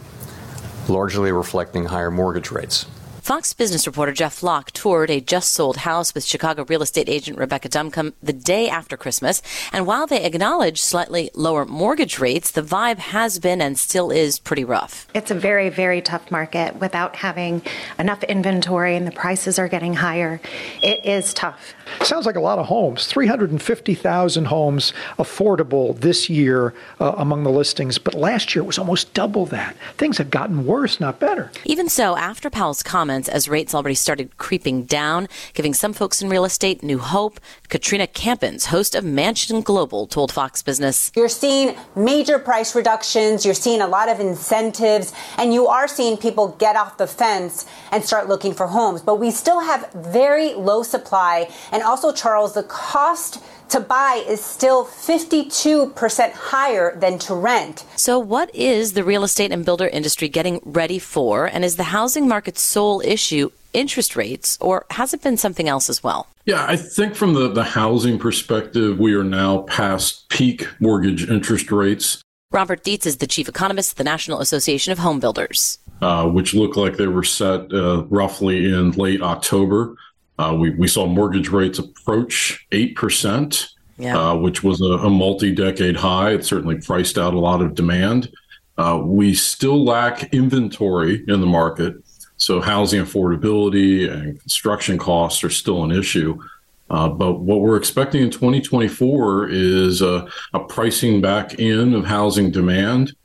largely 0.89 1.31
reflecting 1.31 1.85
higher 1.85 2.11
mortgage 2.11 2.51
rates. 2.51 2.85
Fox 3.23 3.53
Business 3.53 3.87
reporter 3.87 4.11
Jeff 4.11 4.33
Flock 4.33 4.71
toured 4.71 5.09
a 5.09 5.21
just 5.21 5.53
sold 5.53 5.77
house 5.77 6.13
with 6.13 6.25
Chicago 6.25 6.65
real 6.65 6.81
estate 6.81 7.07
agent 7.07 7.37
Rebecca 7.37 7.69
Duncombe 7.69 8.13
the 8.21 8.33
day 8.33 8.67
after 8.67 8.97
Christmas. 8.97 9.41
And 9.71 9.87
while 9.87 10.05
they 10.05 10.25
acknowledge 10.25 10.81
slightly 10.81 11.31
lower 11.33 11.63
mortgage 11.63 12.19
rates, 12.19 12.51
the 12.51 12.61
vibe 12.61 12.97
has 12.97 13.39
been 13.39 13.61
and 13.61 13.79
still 13.79 14.11
is 14.11 14.39
pretty 14.39 14.65
rough. 14.65 15.07
It's 15.13 15.31
a 15.31 15.35
very, 15.35 15.69
very 15.69 16.01
tough 16.01 16.31
market 16.31 16.75
without 16.81 17.15
having 17.15 17.61
enough 17.97 18.23
inventory 18.23 18.97
and 18.97 19.07
the 19.07 19.11
prices 19.11 19.57
are 19.57 19.69
getting 19.69 19.93
higher. 19.93 20.41
It 20.81 21.05
is 21.05 21.33
tough. 21.33 21.73
Sounds 22.01 22.25
like 22.25 22.35
a 22.35 22.41
lot 22.41 22.59
of 22.59 22.65
homes. 22.65 23.05
350,000 23.05 24.45
homes 24.45 24.91
affordable 25.17 25.97
this 25.97 26.29
year 26.29 26.73
uh, 26.99 27.13
among 27.15 27.43
the 27.43 27.51
listings, 27.51 27.97
but 27.97 28.15
last 28.15 28.53
year 28.53 28.63
it 28.63 28.67
was 28.67 28.77
almost 28.77 29.13
double 29.13 29.45
that. 29.45 29.77
Things 29.97 30.17
have 30.17 30.29
gotten 30.29 30.65
worse, 30.65 30.99
not 30.99 31.21
better. 31.21 31.51
Even 31.63 31.87
so, 31.87 32.17
after 32.17 32.49
Powell's 32.49 32.83
as 33.13 33.47
rates 33.47 33.73
already 33.73 33.95
started 33.95 34.37
creeping 34.37 34.83
down, 34.83 35.27
giving 35.53 35.73
some 35.73 35.93
folks 35.93 36.21
in 36.21 36.29
real 36.29 36.45
estate 36.45 36.83
new 36.83 36.97
hope, 36.97 37.39
Katrina 37.69 38.07
Campins, 38.07 38.67
host 38.67 38.95
of 38.95 39.03
Mansion 39.03 39.61
Global, 39.61 40.07
told 40.07 40.31
Fox 40.31 40.61
Business 40.61 41.11
You're 41.15 41.29
seeing 41.29 41.75
major 41.95 42.39
price 42.39 42.75
reductions, 42.75 43.45
you're 43.45 43.53
seeing 43.53 43.81
a 43.81 43.87
lot 43.87 44.09
of 44.09 44.19
incentives, 44.19 45.13
and 45.37 45.53
you 45.53 45.67
are 45.67 45.87
seeing 45.87 46.17
people 46.17 46.49
get 46.59 46.75
off 46.75 46.97
the 46.97 47.07
fence 47.07 47.65
and 47.91 48.03
start 48.03 48.27
looking 48.27 48.53
for 48.53 48.67
homes. 48.67 49.01
But 49.01 49.15
we 49.15 49.31
still 49.31 49.59
have 49.59 49.91
very 49.93 50.53
low 50.53 50.83
supply. 50.83 51.49
And 51.71 51.83
also, 51.83 52.11
Charles, 52.11 52.53
the 52.53 52.63
cost 52.63 53.43
to 53.69 53.79
buy 53.79 54.23
is 54.27 54.43
still 54.43 54.85
52% 54.85 56.31
higher 56.31 56.95
than 56.97 57.19
to 57.19 57.35
rent. 57.35 57.85
So, 57.95 58.19
what 58.19 58.53
is 58.55 58.93
the 58.93 59.03
real 59.03 59.23
estate 59.23 59.51
and 59.51 59.65
builder 59.65 59.87
industry 59.87 60.29
getting 60.29 60.61
ready 60.63 60.99
for? 60.99 61.45
And 61.45 61.65
is 61.65 61.75
the 61.75 61.83
housing 61.83 62.27
market's 62.27 62.61
sole 62.61 63.01
issue 63.01 63.51
interest 63.73 64.15
rates, 64.15 64.57
or 64.61 64.85
has 64.91 65.13
it 65.13 65.21
been 65.21 65.37
something 65.37 65.67
else 65.67 65.89
as 65.89 66.03
well? 66.03 66.27
Yeah, 66.45 66.65
I 66.67 66.75
think 66.75 67.15
from 67.15 67.33
the, 67.33 67.47
the 67.47 67.63
housing 67.63 68.19
perspective, 68.19 68.99
we 68.99 69.13
are 69.13 69.23
now 69.23 69.63
past 69.63 70.29
peak 70.29 70.67
mortgage 70.79 71.29
interest 71.29 71.71
rates. 71.71 72.21
Robert 72.51 72.83
Dietz 72.83 73.05
is 73.05 73.17
the 73.17 73.27
chief 73.27 73.49
economist 73.49 73.93
at 73.93 73.97
the 73.97 74.03
National 74.03 74.39
Association 74.39 74.91
of 74.91 74.99
Home 74.99 75.19
Builders. 75.19 75.79
Uh, 76.01 76.27
which 76.29 76.53
looked 76.53 76.75
like 76.75 76.97
they 76.97 77.07
were 77.07 77.23
set 77.23 77.71
uh, 77.73 78.03
roughly 78.09 78.71
in 78.71 78.91
late 78.91 79.21
October. 79.21 79.95
Uh, 80.39 80.55
we, 80.57 80.71
we 80.71 80.87
saw 80.87 81.05
mortgage 81.05 81.49
rates 81.49 81.79
approach 81.79 82.65
8%, 82.71 83.69
yeah. 83.97 84.17
uh, 84.17 84.35
which 84.35 84.63
was 84.63 84.81
a, 84.81 84.85
a 84.85 85.09
multi 85.09 85.53
decade 85.53 85.95
high. 85.95 86.31
It 86.31 86.45
certainly 86.45 86.79
priced 86.79 87.17
out 87.17 87.33
a 87.33 87.39
lot 87.39 87.61
of 87.61 87.75
demand. 87.75 88.31
Uh, 88.77 88.99
we 89.03 89.35
still 89.35 89.83
lack 89.83 90.33
inventory 90.33 91.23
in 91.27 91.39
the 91.39 91.47
market. 91.47 91.95
So 92.37 92.59
housing 92.59 93.01
affordability 93.01 94.11
and 94.11 94.39
construction 94.39 94.97
costs 94.97 95.43
are 95.43 95.49
still 95.49 95.83
an 95.83 95.91
issue. 95.91 96.41
Uh, 96.89 97.09
but 97.09 97.39
what 97.39 97.61
we're 97.61 97.77
expecting 97.77 98.21
in 98.21 98.29
2024 98.29 99.49
is 99.49 100.01
a, 100.01 100.27
a 100.53 100.59
pricing 100.59 101.21
back 101.21 101.59
in 101.59 101.93
of 101.93 102.05
housing 102.05 102.51
demand 102.51 103.15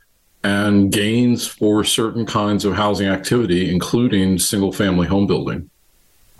and 0.43 0.91
gains 0.91 1.45
for 1.45 1.83
certain 1.83 2.25
kinds 2.25 2.63
of 2.63 2.73
housing 2.73 3.07
activity, 3.07 3.69
including 3.69 4.39
single 4.39 4.71
family 4.71 5.07
home 5.07 5.27
building. 5.27 5.69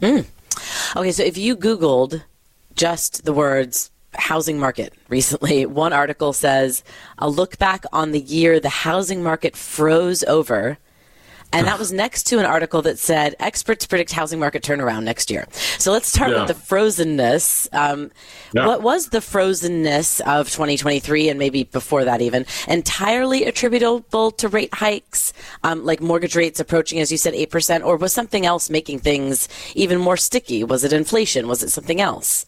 Mm. 0.01 0.25
Okay, 0.95 1.11
so 1.11 1.21
if 1.21 1.37
you 1.37 1.55
Googled 1.55 2.23
just 2.73 3.23
the 3.23 3.33
words 3.33 3.91
housing 4.15 4.57
market 4.57 4.91
recently, 5.07 5.65
one 5.67 5.93
article 5.93 6.33
says 6.33 6.83
a 7.19 7.29
look 7.29 7.59
back 7.59 7.85
on 7.93 8.11
the 8.11 8.19
year 8.19 8.59
the 8.59 8.69
housing 8.69 9.21
market 9.21 9.55
froze 9.55 10.23
over. 10.23 10.79
And 11.51 11.65
that 11.67 11.79
was 11.79 11.91
next 11.91 12.23
to 12.27 12.37
an 12.39 12.45
article 12.45 12.81
that 12.83 12.99
said 12.99 13.35
experts 13.39 13.85
predict 13.87 14.11
housing 14.11 14.39
market 14.39 14.61
turnaround 14.63 15.03
next 15.03 15.31
year. 15.31 15.47
So 15.79 15.91
let's 15.91 16.07
start 16.07 16.31
Yeah. 16.31 16.45
with 16.45 16.47
the 16.47 16.53
frozenness. 16.53 17.67
Um, 17.73 18.11
Yeah. 18.53 18.67
What 18.67 18.81
was 18.81 19.09
the 19.09 19.19
frozenness 19.19 20.21
of 20.21 20.49
2023 20.49 21.29
and 21.29 21.37
maybe 21.39 21.63
before 21.63 22.03
that 22.05 22.21
even 22.21 22.45
entirely 22.67 23.45
attributable 23.45 24.31
to 24.31 24.47
rate 24.47 24.73
hikes, 24.73 25.33
um, 25.63 25.85
like 25.85 26.01
mortgage 26.01 26.35
rates 26.35 26.59
approaching, 26.59 26.99
as 26.99 27.11
you 27.11 27.17
said, 27.17 27.33
8%, 27.33 27.83
or 27.83 27.95
was 27.97 28.13
something 28.13 28.45
else 28.45 28.69
making 28.69 28.99
things 28.99 29.47
even 29.75 29.99
more 29.99 30.17
sticky? 30.17 30.63
Was 30.63 30.83
it 30.83 30.93
inflation? 30.93 31.47
Was 31.47 31.63
it 31.63 31.71
something 31.71 31.99
else? 32.01 32.45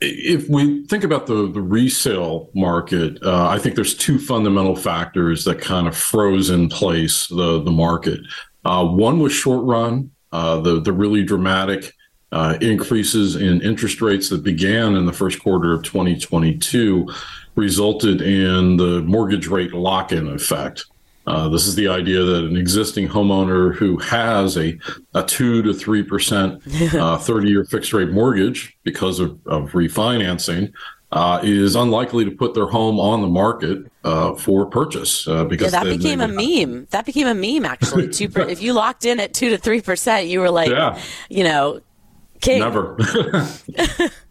If 0.00 0.48
we 0.48 0.84
think 0.86 1.04
about 1.04 1.26
the, 1.26 1.50
the 1.50 1.60
resale 1.60 2.50
market, 2.54 3.22
uh, 3.22 3.48
I 3.48 3.58
think 3.58 3.76
there's 3.76 3.94
two 3.94 4.18
fundamental 4.18 4.74
factors 4.74 5.44
that 5.44 5.60
kind 5.60 5.86
of 5.86 5.96
froze 5.96 6.50
in 6.50 6.68
place 6.68 7.28
the, 7.28 7.62
the 7.62 7.70
market. 7.70 8.20
Uh, 8.64 8.84
one 8.84 9.20
was 9.20 9.32
short 9.32 9.64
run, 9.64 10.10
uh, 10.32 10.60
the, 10.60 10.80
the 10.80 10.92
really 10.92 11.22
dramatic 11.22 11.94
uh, 12.32 12.58
increases 12.60 13.36
in 13.36 13.62
interest 13.62 14.02
rates 14.02 14.28
that 14.28 14.42
began 14.42 14.96
in 14.96 15.06
the 15.06 15.12
first 15.12 15.40
quarter 15.40 15.72
of 15.72 15.84
2022 15.84 17.08
resulted 17.54 18.20
in 18.20 18.76
the 18.76 19.00
mortgage 19.02 19.46
rate 19.46 19.72
lock 19.72 20.12
in 20.12 20.28
effect. 20.28 20.86
Uh, 21.26 21.48
this 21.48 21.66
is 21.66 21.74
the 21.74 21.88
idea 21.88 22.22
that 22.22 22.44
an 22.44 22.56
existing 22.56 23.08
homeowner 23.08 23.74
who 23.74 23.96
has 23.98 24.56
a, 24.56 24.78
a 25.14 25.24
2 25.24 25.62
to 25.62 25.70
3% 25.70 26.94
uh, 27.00 27.18
30 27.18 27.48
year 27.48 27.64
fixed 27.64 27.92
rate 27.92 28.10
mortgage 28.10 28.76
because 28.84 29.18
of, 29.18 29.32
of 29.46 29.72
refinancing 29.72 30.72
uh, 31.12 31.40
is 31.42 31.74
unlikely 31.74 32.24
to 32.24 32.30
put 32.30 32.54
their 32.54 32.66
home 32.66 32.98
on 33.00 33.22
the 33.22 33.28
market 33.28 33.78
uh, 34.04 34.34
for 34.34 34.66
purchase. 34.66 35.26
Uh, 35.26 35.36
Yeah, 35.36 35.44
because 35.44 35.72
that 35.72 35.84
then 35.84 35.96
became 35.98 36.18
they 36.18 36.24
a 36.24 36.66
meme. 36.66 36.86
That 36.90 37.06
became 37.06 37.26
a 37.26 37.34
meme, 37.34 37.64
actually. 37.64 38.08
Two 38.12 38.28
per- 38.28 38.42
if 38.42 38.60
you 38.62 38.72
locked 38.72 39.04
in 39.04 39.18
at 39.20 39.34
2 39.34 39.50
to 39.50 39.58
3%, 39.58 40.28
you 40.28 40.40
were 40.40 40.50
like, 40.50 40.70
Yeah. 40.70 41.00
you 41.28 41.44
know, 41.44 41.80
king. 42.40 42.60
Never. 42.60 42.96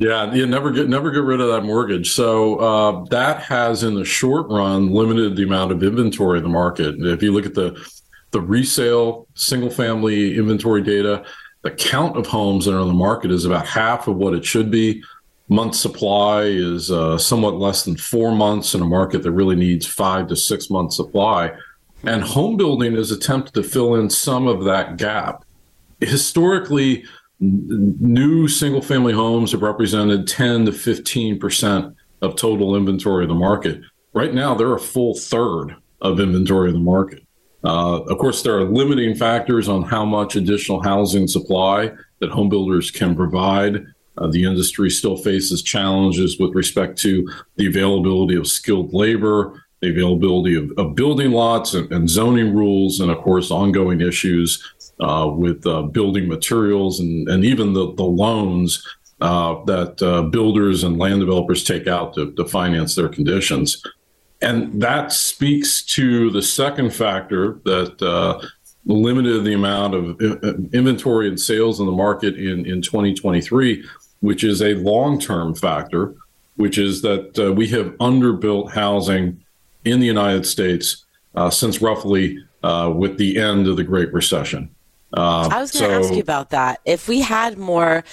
yeah, 0.00 0.32
you 0.32 0.46
never 0.46 0.70
get 0.70 0.88
never 0.88 1.10
get 1.10 1.22
rid 1.22 1.42
of 1.42 1.48
that 1.48 1.62
mortgage. 1.62 2.12
So 2.12 2.56
uh, 2.56 3.04
that 3.10 3.42
has, 3.42 3.82
in 3.82 3.94
the 3.94 4.04
short 4.04 4.48
run, 4.48 4.90
limited 4.90 5.36
the 5.36 5.42
amount 5.42 5.72
of 5.72 5.82
inventory 5.82 6.38
in 6.38 6.42
the 6.42 6.48
market. 6.48 6.94
If 6.98 7.22
you 7.22 7.32
look 7.32 7.44
at 7.44 7.54
the 7.54 7.78
the 8.30 8.40
resale 8.40 9.26
single 9.34 9.68
family 9.68 10.38
inventory 10.38 10.80
data, 10.80 11.26
the 11.60 11.70
count 11.72 12.16
of 12.16 12.26
homes 12.26 12.64
that 12.64 12.74
are 12.74 12.80
on 12.80 12.88
the 12.88 12.94
market 12.94 13.30
is 13.30 13.44
about 13.44 13.66
half 13.66 14.08
of 14.08 14.16
what 14.16 14.32
it 14.32 14.42
should 14.42 14.70
be. 14.70 15.02
Month 15.48 15.74
supply 15.74 16.44
is 16.44 16.90
uh, 16.90 17.18
somewhat 17.18 17.56
less 17.56 17.84
than 17.84 17.96
four 17.96 18.32
months 18.32 18.72
in 18.74 18.80
a 18.80 18.86
market 18.86 19.22
that 19.22 19.32
really 19.32 19.56
needs 19.56 19.84
five 19.84 20.28
to 20.28 20.36
six 20.36 20.70
months 20.70 20.96
supply. 20.96 21.52
And 22.04 22.22
home 22.22 22.56
building 22.56 22.94
is 22.94 23.10
attempted 23.10 23.52
to 23.52 23.62
fill 23.62 23.96
in 23.96 24.08
some 24.08 24.46
of 24.46 24.64
that 24.64 24.96
gap. 24.96 25.44
Historically, 26.00 27.04
new 27.40 28.46
single 28.48 28.82
family 28.82 29.12
homes 29.12 29.52
have 29.52 29.62
represented 29.62 30.28
10 30.28 30.66
to 30.66 30.72
15% 30.72 31.94
of 32.22 32.36
total 32.36 32.76
inventory 32.76 33.24
of 33.24 33.28
the 33.28 33.34
market. 33.34 33.80
Right 34.12 34.34
now, 34.34 34.54
they're 34.54 34.74
a 34.74 34.80
full 34.80 35.14
third 35.14 35.76
of 36.02 36.20
inventory 36.20 36.68
of 36.68 36.74
the 36.74 36.80
market. 36.80 37.22
Uh, 37.64 38.00
of 38.02 38.18
course, 38.18 38.42
there 38.42 38.58
are 38.58 38.64
limiting 38.64 39.14
factors 39.14 39.68
on 39.68 39.82
how 39.82 40.04
much 40.04 40.36
additional 40.36 40.82
housing 40.82 41.26
supply 41.26 41.92
that 42.20 42.30
home 42.30 42.48
builders 42.48 42.90
can 42.90 43.14
provide. 43.14 43.84
Uh, 44.18 44.26
the 44.28 44.44
industry 44.44 44.90
still 44.90 45.16
faces 45.16 45.62
challenges 45.62 46.38
with 46.38 46.54
respect 46.54 46.98
to 46.98 47.28
the 47.56 47.66
availability 47.66 48.34
of 48.34 48.46
skilled 48.46 48.92
labor, 48.92 49.62
the 49.80 49.90
availability 49.90 50.56
of, 50.56 50.70
of 50.76 50.94
building 50.94 51.30
lots 51.30 51.74
and, 51.74 51.90
and 51.92 52.08
zoning 52.08 52.54
rules, 52.54 53.00
and 53.00 53.10
of 53.10 53.18
course, 53.18 53.50
ongoing 53.50 54.00
issues 54.00 54.74
uh, 55.00 55.28
with 55.28 55.66
uh, 55.66 55.82
building 55.82 56.28
materials 56.28 57.00
and, 57.00 57.28
and 57.28 57.44
even 57.44 57.72
the, 57.72 57.92
the 57.94 58.04
loans 58.04 58.86
uh, 59.20 59.62
that 59.64 60.00
uh, 60.02 60.22
builders 60.22 60.82
and 60.84 60.98
land 60.98 61.20
developers 61.20 61.64
take 61.64 61.86
out 61.86 62.14
to, 62.14 62.32
to 62.32 62.44
finance 62.44 62.94
their 62.94 63.08
conditions. 63.08 63.82
And 64.42 64.80
that 64.80 65.12
speaks 65.12 65.82
to 65.96 66.30
the 66.30 66.42
second 66.42 66.94
factor 66.94 67.60
that 67.64 68.00
uh, 68.00 68.40
limited 68.86 69.44
the 69.44 69.52
amount 69.52 69.94
of 69.94 70.20
inventory 70.72 71.28
and 71.28 71.38
sales 71.38 71.80
in 71.80 71.86
the 71.86 71.92
market 71.92 72.36
in, 72.36 72.64
in 72.64 72.80
2023, 72.80 73.84
which 74.20 74.42
is 74.42 74.62
a 74.62 74.74
long 74.74 75.20
term 75.20 75.54
factor, 75.54 76.14
which 76.56 76.78
is 76.78 77.02
that 77.02 77.38
uh, 77.38 77.52
we 77.52 77.68
have 77.68 77.86
underbuilt 77.98 78.72
housing 78.72 79.44
in 79.84 80.00
the 80.00 80.06
United 80.06 80.46
States 80.46 81.04
uh, 81.34 81.50
since 81.50 81.82
roughly 81.82 82.38
uh, 82.62 82.92
with 82.94 83.18
the 83.18 83.38
end 83.38 83.66
of 83.66 83.76
the 83.76 83.84
Great 83.84 84.12
Recession. 84.12 84.74
Uh, 85.16 85.48
I 85.50 85.60
was 85.60 85.72
going 85.72 85.90
to 85.90 85.96
ask 85.96 86.12
you 86.14 86.20
about 86.20 86.50
that. 86.50 86.80
If 86.84 87.08
we 87.08 87.20
had 87.20 87.58
more, 87.58 88.04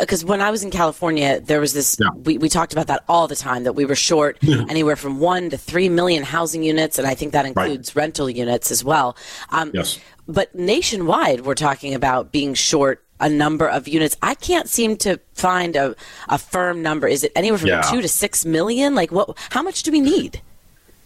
because 0.00 0.24
when 0.24 0.40
I 0.40 0.50
was 0.50 0.62
in 0.64 0.70
California, 0.70 1.40
there 1.40 1.60
was 1.60 1.74
this, 1.74 1.98
we, 2.24 2.38
we 2.38 2.48
talked 2.48 2.72
about 2.72 2.86
that 2.86 3.04
all 3.08 3.28
the 3.28 3.36
time, 3.36 3.64
that 3.64 3.74
we 3.74 3.84
were 3.84 3.94
short 3.94 4.38
anywhere 4.42 4.96
from 4.96 5.20
one 5.20 5.50
to 5.50 5.58
three 5.58 5.88
million 5.88 6.22
housing 6.22 6.62
units. 6.62 6.98
And 6.98 7.06
I 7.06 7.14
think 7.14 7.32
that 7.32 7.44
includes 7.44 7.94
rental 7.94 8.30
units 8.30 8.70
as 8.70 8.82
well. 8.82 9.16
Um, 9.50 9.70
Yes. 9.74 9.98
But 10.26 10.54
nationwide, 10.54 11.42
we're 11.46 11.54
talking 11.54 11.94
about 11.94 12.32
being 12.32 12.52
short 12.54 13.02
a 13.20 13.28
number 13.28 13.66
of 13.68 13.88
units. 13.88 14.16
I 14.22 14.34
can't 14.34 14.68
seem 14.68 14.96
to 14.98 15.18
find 15.34 15.74
a, 15.74 15.96
a 16.28 16.36
firm 16.38 16.82
number. 16.82 17.08
Is 17.08 17.24
it 17.24 17.32
anywhere 17.34 17.58
from 17.58 17.68
Yeah. 17.68 17.80
two 17.82 18.00
to 18.02 18.08
six 18.08 18.44
million? 18.44 18.94
Like 18.94 19.10
what, 19.10 19.36
how 19.50 19.62
much 19.62 19.82
do 19.84 19.90
we 19.90 20.00
need? 20.00 20.40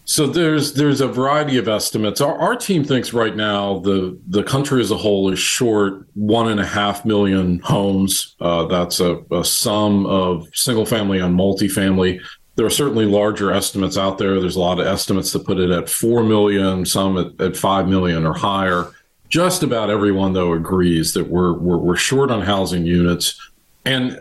So 0.05 0.27
there's 0.27 0.73
there's 0.73 0.99
a 0.99 1.07
variety 1.07 1.57
of 1.57 1.69
estimates. 1.69 2.19
Our, 2.19 2.37
our 2.37 2.55
team 2.55 2.83
thinks 2.83 3.13
right 3.13 3.35
now 3.35 3.79
the 3.79 4.17
the 4.27 4.43
country 4.43 4.81
as 4.81 4.91
a 4.91 4.97
whole 4.97 5.31
is 5.31 5.39
short 5.39 6.05
one 6.13 6.49
and 6.49 6.59
a 6.59 6.65
half 6.65 7.05
million 7.05 7.59
homes. 7.59 8.35
Uh, 8.41 8.65
that's 8.65 8.99
a, 8.99 9.19
a 9.31 9.45
sum 9.45 10.05
of 10.05 10.47
single 10.53 10.85
family 10.85 11.19
and 11.19 11.37
multifamily. 11.39 12.21
There 12.55 12.65
are 12.65 12.71
certainly 12.71 13.05
larger 13.05 13.51
estimates 13.51 13.97
out 13.97 14.17
there. 14.17 14.39
There's 14.39 14.57
a 14.57 14.59
lot 14.59 14.79
of 14.79 14.85
estimates 14.85 15.31
that 15.31 15.45
put 15.45 15.57
it 15.57 15.71
at 15.71 15.89
four 15.89 16.23
million, 16.23 16.85
some 16.85 17.17
at, 17.17 17.41
at 17.41 17.55
five 17.55 17.87
million 17.87 18.25
or 18.25 18.33
higher. 18.33 18.91
Just 19.29 19.63
about 19.63 19.89
everyone 19.89 20.33
though 20.33 20.53
agrees 20.53 21.13
that 21.13 21.27
we're 21.27 21.53
we're, 21.53 21.77
we're 21.77 21.95
short 21.95 22.29
on 22.29 22.41
housing 22.41 22.85
units, 22.85 23.39
and 23.85 24.19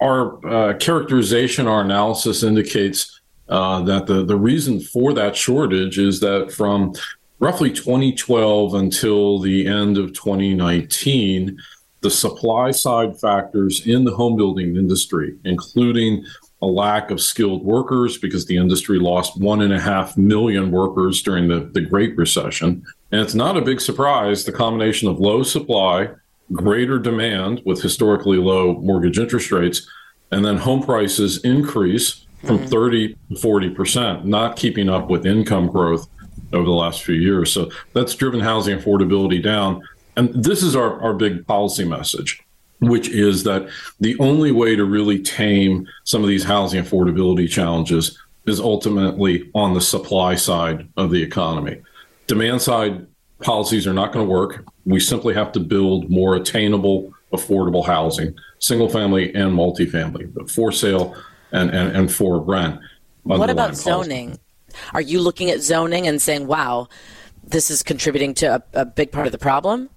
our 0.00 0.46
uh, 0.46 0.74
characterization, 0.74 1.66
our 1.66 1.80
analysis 1.80 2.44
indicates 2.44 3.20
uh, 3.48 3.82
that 3.82 4.06
the, 4.06 4.24
the 4.24 4.36
reason 4.36 4.80
for 4.80 5.12
that 5.12 5.36
shortage 5.36 5.98
is 5.98 6.20
that 6.20 6.52
from 6.52 6.94
roughly 7.40 7.70
2012 7.70 8.74
until 8.74 9.38
the 9.38 9.66
end 9.66 9.98
of 9.98 10.12
2019, 10.12 11.58
the 12.00 12.10
supply 12.10 12.70
side 12.70 13.18
factors 13.18 13.86
in 13.86 14.04
the 14.04 14.14
home 14.14 14.36
building 14.36 14.76
industry, 14.76 15.36
including 15.44 16.24
a 16.62 16.66
lack 16.66 17.10
of 17.10 17.20
skilled 17.20 17.64
workers 17.64 18.16
because 18.16 18.46
the 18.46 18.56
industry 18.56 18.98
lost 18.98 19.38
one 19.38 19.60
and 19.60 19.72
a 19.72 19.80
half 19.80 20.16
million 20.16 20.70
workers 20.70 21.22
during 21.22 21.48
the, 21.48 21.60
the 21.74 21.80
Great 21.80 22.16
Recession. 22.16 22.82
And 23.12 23.20
it's 23.20 23.34
not 23.34 23.56
a 23.56 23.62
big 23.62 23.80
surprise 23.80 24.44
the 24.44 24.52
combination 24.52 25.08
of 25.08 25.18
low 25.18 25.42
supply, 25.42 26.08
greater 26.52 26.98
demand 26.98 27.62
with 27.66 27.82
historically 27.82 28.38
low 28.38 28.80
mortgage 28.80 29.18
interest 29.18 29.50
rates, 29.50 29.86
and 30.30 30.44
then 30.44 30.56
home 30.56 30.82
prices 30.82 31.38
increase 31.44 32.24
from 32.46 32.58
mm-hmm. 32.58 32.66
30 32.66 33.08
to 33.08 33.34
40%, 33.34 34.24
not 34.24 34.56
keeping 34.56 34.88
up 34.88 35.08
with 35.08 35.26
income 35.26 35.68
growth 35.68 36.08
over 36.52 36.64
the 36.64 36.70
last 36.70 37.02
few 37.02 37.14
years. 37.14 37.52
So 37.52 37.70
that's 37.92 38.14
driven 38.14 38.40
housing 38.40 38.78
affordability 38.78 39.42
down. 39.42 39.82
And 40.16 40.32
this 40.34 40.62
is 40.62 40.76
our, 40.76 41.00
our 41.02 41.14
big 41.14 41.46
policy 41.46 41.84
message, 41.84 42.42
which 42.80 43.08
is 43.08 43.42
that 43.44 43.68
the 44.00 44.16
only 44.18 44.52
way 44.52 44.76
to 44.76 44.84
really 44.84 45.20
tame 45.20 45.88
some 46.04 46.22
of 46.22 46.28
these 46.28 46.44
housing 46.44 46.82
affordability 46.82 47.48
challenges 47.48 48.18
is 48.46 48.60
ultimately 48.60 49.50
on 49.54 49.74
the 49.74 49.80
supply 49.80 50.34
side 50.34 50.88
of 50.96 51.10
the 51.10 51.22
economy. 51.22 51.80
Demand 52.26 52.60
side 52.62 53.06
policies 53.40 53.86
are 53.86 53.92
not 53.92 54.12
going 54.12 54.24
to 54.24 54.30
work. 54.30 54.64
We 54.84 55.00
simply 55.00 55.34
have 55.34 55.52
to 55.52 55.60
build 55.60 56.10
more 56.10 56.36
attainable, 56.36 57.12
affordable 57.32 57.84
housing, 57.84 58.34
single 58.58 58.88
family 58.88 59.34
and 59.34 59.52
multifamily, 59.52 60.50
for 60.50 60.72
sale 60.72 61.16
and, 61.54 61.70
and, 61.70 61.96
and 61.96 62.12
for 62.12 62.40
rent. 62.40 62.80
What 63.22 63.50
about 63.50 63.76
zoning? 63.76 64.38
Are 64.92 65.00
you 65.00 65.20
looking 65.20 65.50
at 65.50 65.60
zoning 65.60 66.06
and 66.06 66.20
saying, 66.20 66.46
wow, 66.46 66.88
this 67.42 67.70
is 67.70 67.82
contributing 67.82 68.34
to 68.34 68.56
a, 68.56 68.80
a 68.80 68.84
big 68.84 69.12
part 69.12 69.26
of 69.26 69.32
the 69.32 69.38
problem? 69.38 69.88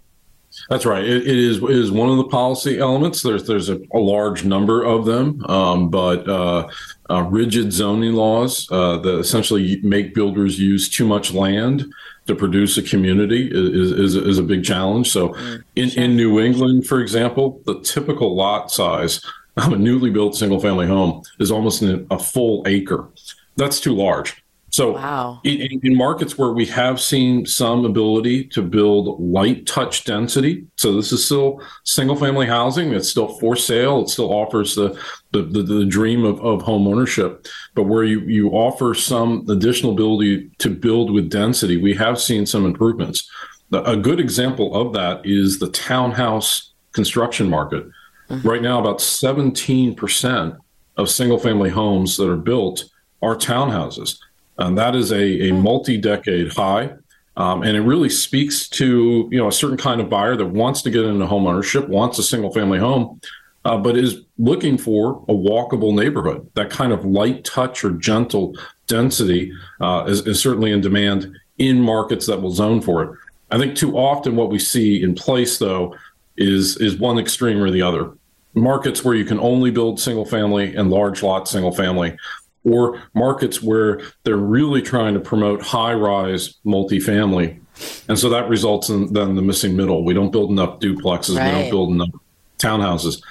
That's 0.69 0.85
right. 0.85 1.03
It, 1.03 1.27
it 1.27 1.37
is 1.37 1.57
it 1.57 1.69
is 1.69 1.91
one 1.91 2.09
of 2.09 2.17
the 2.17 2.23
policy 2.25 2.79
elements. 2.79 3.21
There's 3.21 3.45
there's 3.45 3.69
a, 3.69 3.79
a 3.93 3.99
large 3.99 4.43
number 4.43 4.83
of 4.83 5.05
them, 5.05 5.45
um, 5.45 5.89
but 5.89 6.27
uh, 6.27 6.67
uh, 7.09 7.23
rigid 7.23 7.71
zoning 7.71 8.13
laws 8.13 8.67
uh, 8.71 8.97
that 8.97 9.19
essentially 9.19 9.79
make 9.83 10.15
builders 10.15 10.57
use 10.57 10.89
too 10.89 11.05
much 11.05 11.33
land 11.33 11.85
to 12.27 12.35
produce 12.35 12.77
a 12.77 12.81
community 12.81 13.49
is 13.51 13.91
is, 13.91 14.15
is 14.15 14.39
a 14.39 14.43
big 14.43 14.63
challenge. 14.63 15.09
So, 15.11 15.29
mm, 15.29 15.63
in, 15.75 15.89
in 15.91 16.15
New 16.15 16.39
England, 16.39 16.87
for 16.87 17.01
example, 17.01 17.61
the 17.65 17.79
typical 17.81 18.35
lot 18.35 18.71
size 18.71 19.21
a 19.73 19.75
newly 19.75 20.09
built 20.09 20.35
single 20.35 20.59
family 20.59 20.87
home 20.87 21.23
is 21.39 21.51
almost 21.51 21.81
a 21.81 22.19
full 22.19 22.63
acre. 22.67 23.09
That's 23.55 23.79
too 23.79 23.95
large. 23.95 24.43
So, 24.69 24.91
wow. 24.91 25.39
in, 25.43 25.79
in, 25.81 25.95
markets 25.95 26.37
where 26.37 26.51
we 26.51 26.65
have 26.67 26.99
seen 26.99 27.45
some 27.45 27.85
ability 27.85 28.43
to 28.49 28.61
build 28.61 29.19
light 29.19 29.65
touch 29.65 30.03
density, 30.03 30.67
so 30.75 30.93
this 30.93 31.11
is 31.11 31.25
still 31.25 31.61
single 31.85 32.17
family 32.17 32.45
housing, 32.45 32.93
it's 32.93 33.09
still 33.09 33.29
for 33.39 33.55
sale, 33.55 34.01
it 34.01 34.09
still 34.09 34.31
offers 34.31 34.75
the 34.75 35.01
the, 35.31 35.41
the, 35.41 35.61
the 35.63 35.85
dream 35.85 36.23
of, 36.25 36.39
of 36.41 36.61
home 36.61 36.87
ownership, 36.87 37.47
but 37.75 37.83
where 37.83 38.03
you, 38.03 38.19
you 38.21 38.49
offer 38.51 38.93
some 38.93 39.45
additional 39.49 39.93
ability 39.93 40.49
to 40.59 40.69
build 40.69 41.11
with 41.11 41.29
density, 41.29 41.77
we 41.77 41.93
have 41.95 42.19
seen 42.19 42.45
some 42.45 42.65
improvements. 42.65 43.29
A 43.71 43.97
good 43.97 44.19
example 44.19 44.75
of 44.75 44.93
that 44.93 45.25
is 45.25 45.59
the 45.59 45.69
townhouse 45.69 46.71
construction 46.93 47.49
market. 47.49 47.85
Mm-hmm. 48.29 48.47
Right 48.47 48.61
now, 48.61 48.79
about 48.79 48.99
17% 48.99 50.57
of 50.97 51.09
single 51.09 51.37
family 51.37 51.69
homes 51.69 52.17
that 52.17 52.29
are 52.29 52.37
built 52.37 52.85
are 53.21 53.35
townhouses. 53.35 54.19
And 54.57 54.77
that 54.77 54.95
is 54.95 55.11
a, 55.11 55.23
a 55.23 55.49
hmm. 55.51 55.61
multi 55.61 55.97
decade 55.97 56.53
high. 56.53 56.93
Um, 57.35 57.61
and 57.61 57.77
it 57.77 57.81
really 57.81 58.09
speaks 58.09 58.67
to 58.69 59.29
you 59.31 59.37
know 59.37 59.47
a 59.47 59.51
certain 59.51 59.77
kind 59.77 60.01
of 60.01 60.09
buyer 60.09 60.35
that 60.35 60.47
wants 60.47 60.81
to 60.81 60.89
get 60.89 61.05
into 61.05 61.27
home 61.27 61.45
ownership, 61.45 61.87
wants 61.87 62.17
a 62.17 62.23
single 62.23 62.51
family 62.51 62.79
home, 62.79 63.21
uh, 63.63 63.77
but 63.77 63.95
is 63.95 64.21
looking 64.39 64.77
for 64.77 65.23
a 65.29 65.33
walkable 65.33 65.95
neighborhood. 65.95 66.49
That 66.55 66.71
kind 66.71 66.91
of 66.91 67.05
light 67.05 67.45
touch 67.45 67.83
or 67.83 67.91
gentle 67.91 68.57
density 68.87 69.53
uh, 69.79 70.05
is, 70.07 70.25
is 70.25 70.41
certainly 70.41 70.71
in 70.71 70.81
demand 70.81 71.37
in 71.59 71.79
markets 71.79 72.25
that 72.25 72.41
will 72.41 72.51
zone 72.51 72.81
for 72.81 73.03
it. 73.03 73.11
I 73.51 73.59
think 73.59 73.75
too 73.75 73.95
often 73.95 74.35
what 74.35 74.49
we 74.49 74.57
see 74.57 75.01
in 75.01 75.13
place 75.13 75.59
though 75.59 75.95
is 76.37 76.77
is 76.77 76.97
one 76.97 77.19
extreme 77.19 77.61
or 77.61 77.71
the 77.71 77.81
other. 77.81 78.11
Markets 78.53 79.03
where 79.03 79.15
you 79.15 79.25
can 79.25 79.39
only 79.39 79.71
build 79.71 79.99
single 79.99 80.25
family 80.25 80.75
and 80.75 80.89
large 80.89 81.21
lot 81.21 81.47
single 81.47 81.71
family, 81.71 82.17
or 82.63 83.01
markets 83.13 83.61
where 83.61 84.01
they're 84.23 84.37
really 84.37 84.81
trying 84.81 85.13
to 85.13 85.19
promote 85.19 85.61
high 85.61 85.93
rise 85.93 86.55
multifamily. 86.65 87.59
And 88.07 88.17
so 88.17 88.29
that 88.29 88.49
results 88.49 88.89
in 88.89 89.13
then 89.13 89.35
the 89.35 89.41
missing 89.41 89.75
middle. 89.75 90.03
We 90.03 90.13
don't 90.13 90.31
build 90.31 90.49
enough 90.49 90.79
duplexes, 90.79 91.37
right. 91.37 91.53
we 91.53 91.61
don't 91.61 91.69
build 91.69 91.91
enough 91.91 92.09
townhouses. 92.57 93.21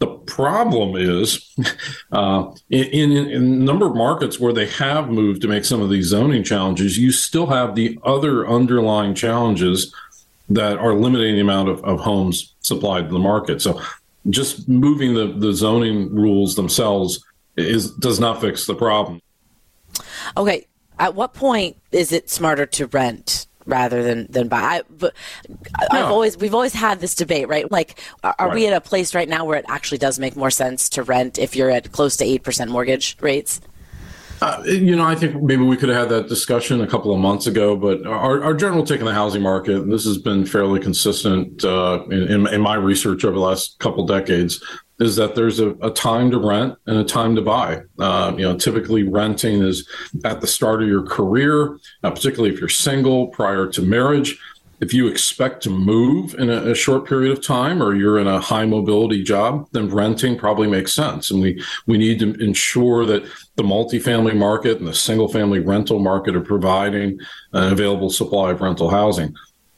The 0.00 0.06
problem 0.06 0.96
is 0.96 1.54
uh, 2.12 2.52
in, 2.68 2.84
in, 2.84 3.12
in, 3.12 3.30
a 3.30 3.38
number 3.38 3.86
of 3.86 3.96
markets 3.96 4.38
where 4.38 4.52
they 4.52 4.66
have 4.66 5.08
moved 5.08 5.40
to 5.42 5.48
make 5.48 5.64
some 5.64 5.80
of 5.80 5.88
these 5.88 6.06
zoning 6.06 6.42
challenges, 6.42 6.98
you 6.98 7.10
still 7.12 7.46
have 7.46 7.74
the 7.74 7.98
other 8.04 8.46
underlying 8.46 9.14
challenges 9.14 9.94
that 10.48 10.78
are 10.78 10.94
limiting 10.94 11.34
the 11.34 11.40
amount 11.40 11.68
of, 11.68 11.82
of 11.84 12.00
homes 12.00 12.54
supplied 12.60 13.08
to 13.08 13.12
the 13.12 13.18
market. 13.18 13.62
So 13.62 13.80
just 14.30 14.68
moving 14.68 15.14
the, 15.14 15.32
the 15.38 15.52
zoning 15.52 16.14
rules 16.14 16.54
themselves 16.54 17.24
is 17.56 17.90
does 17.92 18.20
not 18.20 18.40
fix 18.40 18.66
the 18.66 18.74
problem. 18.74 19.20
Okay, 20.36 20.66
at 20.98 21.14
what 21.14 21.34
point 21.34 21.76
is 21.92 22.12
it 22.12 22.30
smarter 22.30 22.66
to 22.66 22.86
rent 22.86 23.46
rather 23.66 24.02
than 24.02 24.26
than 24.30 24.48
buy? 24.48 24.60
I, 24.60 24.82
but 24.90 25.14
I've 25.90 26.10
always 26.10 26.36
we've 26.36 26.54
always 26.54 26.74
had 26.74 27.00
this 27.00 27.14
debate, 27.14 27.48
right? 27.48 27.70
Like, 27.70 28.00
are, 28.22 28.34
are 28.38 28.48
right. 28.48 28.54
we 28.54 28.66
at 28.66 28.72
a 28.72 28.80
place 28.80 29.14
right 29.14 29.28
now 29.28 29.44
where 29.44 29.58
it 29.58 29.64
actually 29.68 29.98
does 29.98 30.18
make 30.18 30.36
more 30.36 30.50
sense 30.50 30.88
to 30.90 31.02
rent 31.02 31.38
if 31.38 31.54
you're 31.54 31.70
at 31.70 31.92
close 31.92 32.16
to 32.16 32.24
eight 32.24 32.42
percent 32.42 32.70
mortgage 32.70 33.16
rates? 33.20 33.60
Uh, 34.44 34.62
you 34.66 34.94
know, 34.94 35.04
I 35.04 35.14
think 35.14 35.42
maybe 35.42 35.62
we 35.62 35.74
could 35.74 35.88
have 35.88 35.96
had 35.96 36.08
that 36.10 36.28
discussion 36.28 36.82
a 36.82 36.86
couple 36.86 37.14
of 37.14 37.18
months 37.18 37.46
ago, 37.46 37.74
but 37.76 38.06
our, 38.06 38.44
our 38.44 38.52
general 38.52 38.84
take 38.84 39.00
on 39.00 39.06
the 39.06 39.14
housing 39.14 39.40
market, 39.40 39.76
and 39.76 39.90
this 39.90 40.04
has 40.04 40.18
been 40.18 40.44
fairly 40.44 40.80
consistent 40.80 41.64
uh, 41.64 42.04
in, 42.10 42.46
in, 42.48 42.60
my 42.60 42.74
research 42.74 43.24
over 43.24 43.32
the 43.32 43.40
last 43.40 43.78
couple 43.78 44.04
decades, 44.04 44.62
is 45.00 45.16
that 45.16 45.34
there's 45.34 45.60
a, 45.60 45.70
a 45.76 45.90
time 45.90 46.30
to 46.30 46.38
rent 46.38 46.76
and 46.86 46.98
a 46.98 47.04
time 47.04 47.34
to 47.36 47.40
buy. 47.40 47.80
Uh, 47.98 48.34
you 48.36 48.42
know, 48.42 48.54
typically 48.54 49.02
renting 49.02 49.62
is 49.62 49.88
at 50.26 50.42
the 50.42 50.46
start 50.46 50.82
of 50.82 50.88
your 50.90 51.04
career, 51.06 51.78
uh, 52.02 52.10
particularly 52.10 52.52
if 52.52 52.60
you're 52.60 52.68
single 52.68 53.28
prior 53.28 53.66
to 53.66 53.80
marriage 53.80 54.38
if 54.84 54.92
you 54.92 55.08
expect 55.08 55.62
to 55.62 55.70
move 55.70 56.34
in 56.34 56.50
a, 56.50 56.72
a, 56.72 56.74
short 56.74 57.08
period 57.08 57.32
of 57.32 57.42
time 57.42 57.82
or 57.82 57.94
you're 57.94 58.18
in 58.18 58.26
a 58.26 58.38
high 58.38 58.66
mobility 58.66 59.22
job, 59.22 59.66
then 59.72 59.88
renting 59.88 60.36
probably 60.36 60.68
makes 60.68 60.92
sense. 60.92 61.30
And 61.30 61.40
we, 61.40 61.62
we 61.86 61.96
need 61.96 62.18
to 62.18 62.34
ensure 62.34 63.06
that 63.06 63.24
the 63.56 63.62
multifamily 63.62 64.36
market 64.36 64.78
and 64.78 64.86
the 64.86 64.94
single 64.94 65.28
family 65.28 65.58
rental 65.58 66.00
market 66.00 66.36
are 66.36 66.42
providing 66.42 67.18
an 67.54 67.72
available 67.72 68.10
supply 68.10 68.50
of 68.50 68.60
rental 68.60 68.90
housing. 68.90 69.34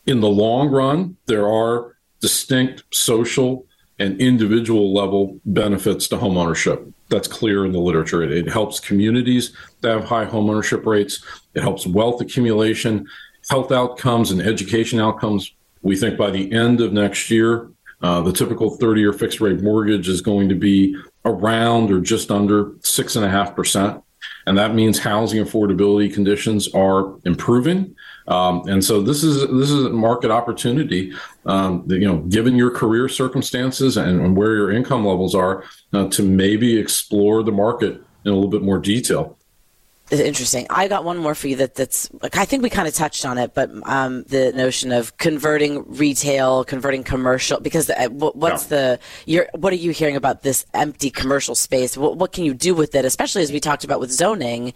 In 0.07 0.21
the 0.21 0.29
long 0.29 0.71
run, 0.71 1.17
there 1.27 1.47
are 1.47 1.97
distinct 2.21 2.83
social 2.93 3.65
and 4.01 4.21
individual 4.21 4.93
level 4.93 5.39
benefits 5.45 6.09
to 6.09 6.17
homeownership. 6.17 6.93
That's 7.11 7.29
clear 7.29 7.65
in 7.65 7.71
the 7.71 7.79
literature. 7.79 8.25
It, 8.25 8.33
it 8.33 8.49
helps 8.49 8.81
communities 8.81 9.57
that 9.83 9.93
have 9.93 10.05
high 10.05 10.27
homeownership 10.27 10.85
rates. 10.85 11.25
It 11.55 11.63
helps 11.63 11.87
wealth 11.87 12.21
accumulation 12.21 13.07
health 13.51 13.73
outcomes 13.73 14.31
and 14.31 14.41
education 14.41 15.01
outcomes. 15.01 15.53
We 15.83 15.97
think 15.97 16.17
by 16.17 16.31
the 16.31 16.53
end 16.53 16.81
of 16.81 16.93
next 16.93 17.31
year, 17.31 17.71
uh, 18.03 18.21
the 18.21 18.33
typical 18.33 18.71
30 18.71 19.01
year 19.01 19.13
fixed 19.13 19.41
rate 19.41 19.63
mortgage 19.63 20.09
is 20.09 20.21
going 20.21 20.49
to 20.49 20.55
be 20.55 20.97
around 21.25 21.91
or 21.91 22.01
just 22.01 22.31
under 22.31 22.67
6.5%. 22.67 24.03
And 24.47 24.59
that 24.59 24.75
means 24.75 24.99
housing 24.99 25.45
affordability 25.45 26.13
conditions 26.13 26.73
are 26.75 27.15
improving. 27.25 27.95
Um, 28.29 28.63
and 28.69 28.85
so 28.85 29.03
this 29.03 29.23
is 29.23 29.41
this 29.41 29.71
is 29.71 29.85
a 29.85 29.91
market 29.91 30.31
opportunity. 30.31 31.13
Um, 31.45 31.85
that, 31.87 31.99
you 31.99 32.07
know, 32.07 32.19
given 32.19 32.57
your 32.57 32.71
career 32.71 33.09
circumstances 33.09 33.97
and, 33.97 34.21
and 34.21 34.37
where 34.37 34.55
your 34.55 34.73
income 34.73 35.07
levels 35.07 35.35
are, 35.35 35.65
uh, 35.93 36.09
to 36.09 36.23
maybe 36.23 36.79
explore 36.79 37.43
the 37.43 37.53
market 37.53 38.01
in 38.25 38.33
a 38.33 38.35
little 38.35 38.51
bit 38.51 38.63
more 38.63 38.79
detail. 38.79 39.39
Interesting. 40.11 40.69
I 40.71 40.87
got 40.87 41.05
one 41.05 41.17
more 41.19 41.35
for 41.35 41.49
you 41.49 41.57
that 41.57 41.75
that's 41.75 42.09
like 42.23 42.37
I 42.37 42.45
think 42.45 42.63
we 42.63 42.71
kind 42.71 42.87
of 42.87 42.95
touched 42.95 43.27
on 43.27 43.39
it, 43.39 43.55
but 43.55 43.71
um, 43.89 44.23
the 44.25 44.53
notion 44.53 44.93
of 44.93 45.17
converting 45.17 45.85
retail, 45.95 46.63
converting 46.63 47.03
commercial, 47.03 47.59
because 47.59 47.89
the, 47.89 48.01
uh, 48.01 48.09
what's 48.09 48.71
yeah. 48.71 48.99
the 49.27 49.49
what 49.59 49.73
are 49.73 49.77
you 49.77 49.91
hearing 49.91 50.15
about 50.15 50.43
this 50.43 50.65
empty 50.75 51.11
commercial 51.11 51.57
space? 51.57 51.97
What, 51.97 52.19
what 52.19 52.33
can 52.33 52.45
you 52.45 52.55
do 52.55 52.73
with 52.73 52.95
it, 52.95 53.05
especially 53.05 53.43
as 53.43 53.51
we 53.51 53.59
talked 53.59 53.83
about 53.83 53.99
with 53.99 54.13
zoning? 54.13 54.75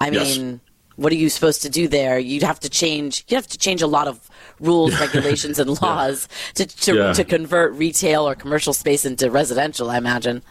I 0.00 0.08
yes. 0.08 0.38
mean, 0.38 0.62
what 0.96 1.12
are 1.12 1.16
you 1.16 1.28
supposed 1.28 1.60
to 1.62 1.68
do 1.68 1.86
there? 1.86 2.18
You'd 2.18 2.42
have 2.42 2.60
to 2.60 2.70
change. 2.70 3.24
You 3.28 3.36
have 3.36 3.48
to 3.48 3.58
change 3.58 3.82
a 3.82 3.86
lot 3.86 4.08
of 4.08 4.30
rules, 4.60 4.98
regulations, 5.00 5.58
and 5.58 5.80
laws 5.82 6.28
yeah. 6.30 6.64
to 6.64 6.76
to, 6.76 6.94
yeah. 6.94 7.12
to 7.12 7.24
convert 7.24 7.72
retail 7.74 8.28
or 8.28 8.34
commercial 8.34 8.72
space 8.72 9.04
into 9.04 9.30
residential. 9.30 9.90
I 9.90 9.98
imagine 9.98 10.42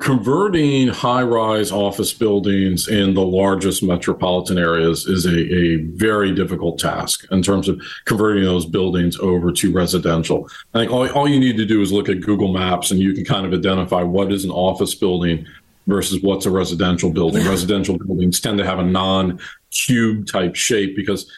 converting 0.00 0.88
high 0.88 1.22
rise 1.22 1.72
office 1.72 2.12
buildings 2.12 2.88
in 2.88 3.14
the 3.14 3.24
largest 3.24 3.82
metropolitan 3.82 4.58
areas 4.58 5.06
is 5.06 5.26
a, 5.26 5.38
a, 5.38 5.76
very 5.76 6.34
difficult 6.34 6.78
task 6.78 7.24
in 7.30 7.42
terms 7.42 7.68
of 7.68 7.80
converting 8.04 8.44
those 8.44 8.66
buildings 8.66 9.18
over 9.18 9.52
to 9.52 9.72
residential. 9.72 10.48
I 10.74 10.80
think 10.80 10.92
all, 10.92 11.08
all 11.10 11.28
you 11.28 11.40
need 11.40 11.56
to 11.56 11.64
do 11.64 11.80
is 11.80 11.92
look 11.92 12.08
at 12.08 12.20
Google 12.20 12.52
Maps 12.52 12.90
and 12.90 13.00
you 13.00 13.12
can 13.14 13.24
kind 13.24 13.46
of 13.46 13.52
identify 13.52 14.02
what 14.02 14.32
is 14.32 14.44
an 14.44 14.50
office 14.50 14.94
building 14.94 15.46
versus 15.86 16.22
what's 16.22 16.46
a 16.46 16.50
residential 16.50 17.10
building. 17.10 17.46
residential 17.48 17.98
buildings 17.98 18.40
tend 18.40 18.58
to 18.58 18.66
have 18.66 18.78
a 18.78 18.84
non 18.84 19.40
cube 19.70 20.26
type 20.26 20.56
shape 20.56 20.96
because 20.96 21.30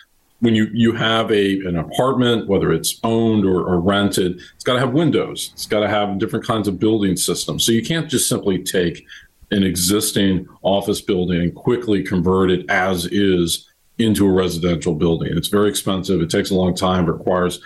when 0.42 0.56
you 0.56 0.68
you 0.72 0.92
have 0.92 1.30
a 1.30 1.60
an 1.60 1.78
apartment, 1.78 2.48
whether 2.48 2.72
it's 2.72 2.98
owned 3.04 3.44
or, 3.44 3.60
or 3.60 3.80
rented, 3.80 4.40
it's 4.54 4.64
got 4.64 4.74
to 4.74 4.80
have 4.80 4.92
windows. 4.92 5.50
It's 5.54 5.66
got 5.66 5.80
to 5.80 5.88
have 5.88 6.18
different 6.18 6.44
kinds 6.44 6.66
of 6.66 6.80
building 6.80 7.16
systems. 7.16 7.64
So 7.64 7.70
you 7.70 7.82
can't 7.82 8.10
just 8.10 8.28
simply 8.28 8.60
take 8.60 9.06
an 9.52 9.62
existing 9.62 10.48
office 10.62 11.00
building 11.00 11.40
and 11.40 11.54
quickly 11.54 12.02
convert 12.02 12.50
it 12.50 12.68
as 12.68 13.06
is 13.06 13.68
into 13.98 14.26
a 14.26 14.32
residential 14.32 14.96
building. 14.96 15.28
It's 15.36 15.46
very 15.46 15.68
expensive. 15.68 16.20
It 16.20 16.30
takes 16.30 16.50
a 16.50 16.56
long 16.56 16.74
time. 16.74 17.04
It 17.04 17.12
requires 17.12 17.60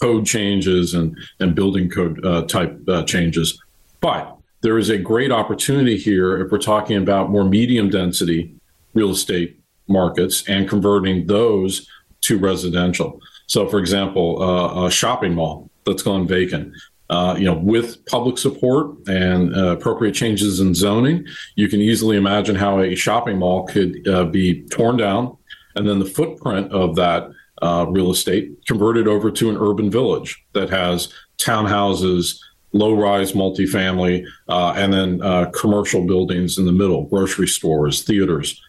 code 0.00 0.24
changes 0.24 0.94
and 0.94 1.18
and 1.40 1.56
building 1.56 1.90
code 1.90 2.24
uh, 2.24 2.42
type 2.42 2.78
uh, 2.88 3.02
changes. 3.02 3.60
But 4.00 4.36
there 4.60 4.78
is 4.78 4.88
a 4.88 4.98
great 4.98 5.32
opportunity 5.32 5.96
here 5.96 6.40
if 6.40 6.52
we're 6.52 6.58
talking 6.58 6.96
about 6.96 7.30
more 7.30 7.44
medium 7.44 7.90
density 7.90 8.54
real 8.94 9.10
estate 9.10 9.58
markets 9.88 10.48
and 10.48 10.68
converting 10.68 11.26
those 11.26 11.88
to 12.22 12.38
residential. 12.38 13.20
So, 13.46 13.68
for 13.68 13.78
example, 13.78 14.42
uh, 14.42 14.86
a 14.86 14.90
shopping 14.90 15.34
mall 15.34 15.70
that's 15.84 16.02
gone 16.02 16.26
vacant. 16.26 16.74
Uh, 17.08 17.34
you 17.36 17.44
know, 17.44 17.54
with 17.54 18.06
public 18.06 18.38
support 18.38 18.96
and 19.08 19.52
uh, 19.56 19.70
appropriate 19.70 20.12
changes 20.12 20.60
in 20.60 20.72
zoning, 20.72 21.26
you 21.56 21.66
can 21.68 21.80
easily 21.80 22.16
imagine 22.16 22.54
how 22.54 22.78
a 22.78 22.94
shopping 22.94 23.38
mall 23.38 23.66
could 23.66 24.06
uh, 24.06 24.24
be 24.26 24.62
torn 24.68 24.96
down, 24.96 25.36
and 25.74 25.88
then 25.88 25.98
the 25.98 26.04
footprint 26.04 26.70
of 26.70 26.94
that 26.94 27.28
uh, 27.62 27.84
real 27.88 28.12
estate 28.12 28.52
converted 28.64 29.08
over 29.08 29.28
to 29.28 29.50
an 29.50 29.56
urban 29.56 29.90
village 29.90 30.40
that 30.52 30.70
has 30.70 31.12
townhouses, 31.38 32.38
low-rise 32.72 33.32
multifamily, 33.32 34.24
uh, 34.48 34.72
and 34.76 34.92
then 34.92 35.18
commercial 35.50 36.06
buildings 36.06 36.58
in 36.58 36.64
the 36.64 36.72
middle, 36.72 37.06
grocery 37.06 37.48
stores, 37.48 38.04
theaters, 38.04 38.62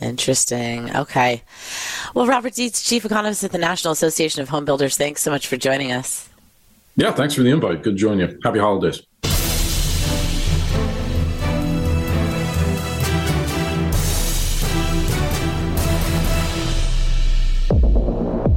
Interesting. 0.00 0.94
Okay. 0.94 1.42
Well, 2.14 2.26
Robert 2.26 2.54
Dietz, 2.54 2.82
Chief 2.82 3.04
Economist 3.04 3.44
at 3.44 3.52
the 3.52 3.58
National 3.58 3.92
Association 3.92 4.42
of 4.42 4.48
Home 4.50 4.64
Builders, 4.64 4.96
thanks 4.96 5.22
so 5.22 5.30
much 5.30 5.46
for 5.46 5.56
joining 5.56 5.92
us. 5.92 6.28
Yeah, 6.96 7.12
thanks 7.12 7.34
for 7.34 7.42
the 7.42 7.50
invite. 7.50 7.82
Good 7.82 7.94
to 7.94 7.98
join 7.98 8.18
you. 8.18 8.38
Happy 8.42 8.58
holidays. 8.58 9.02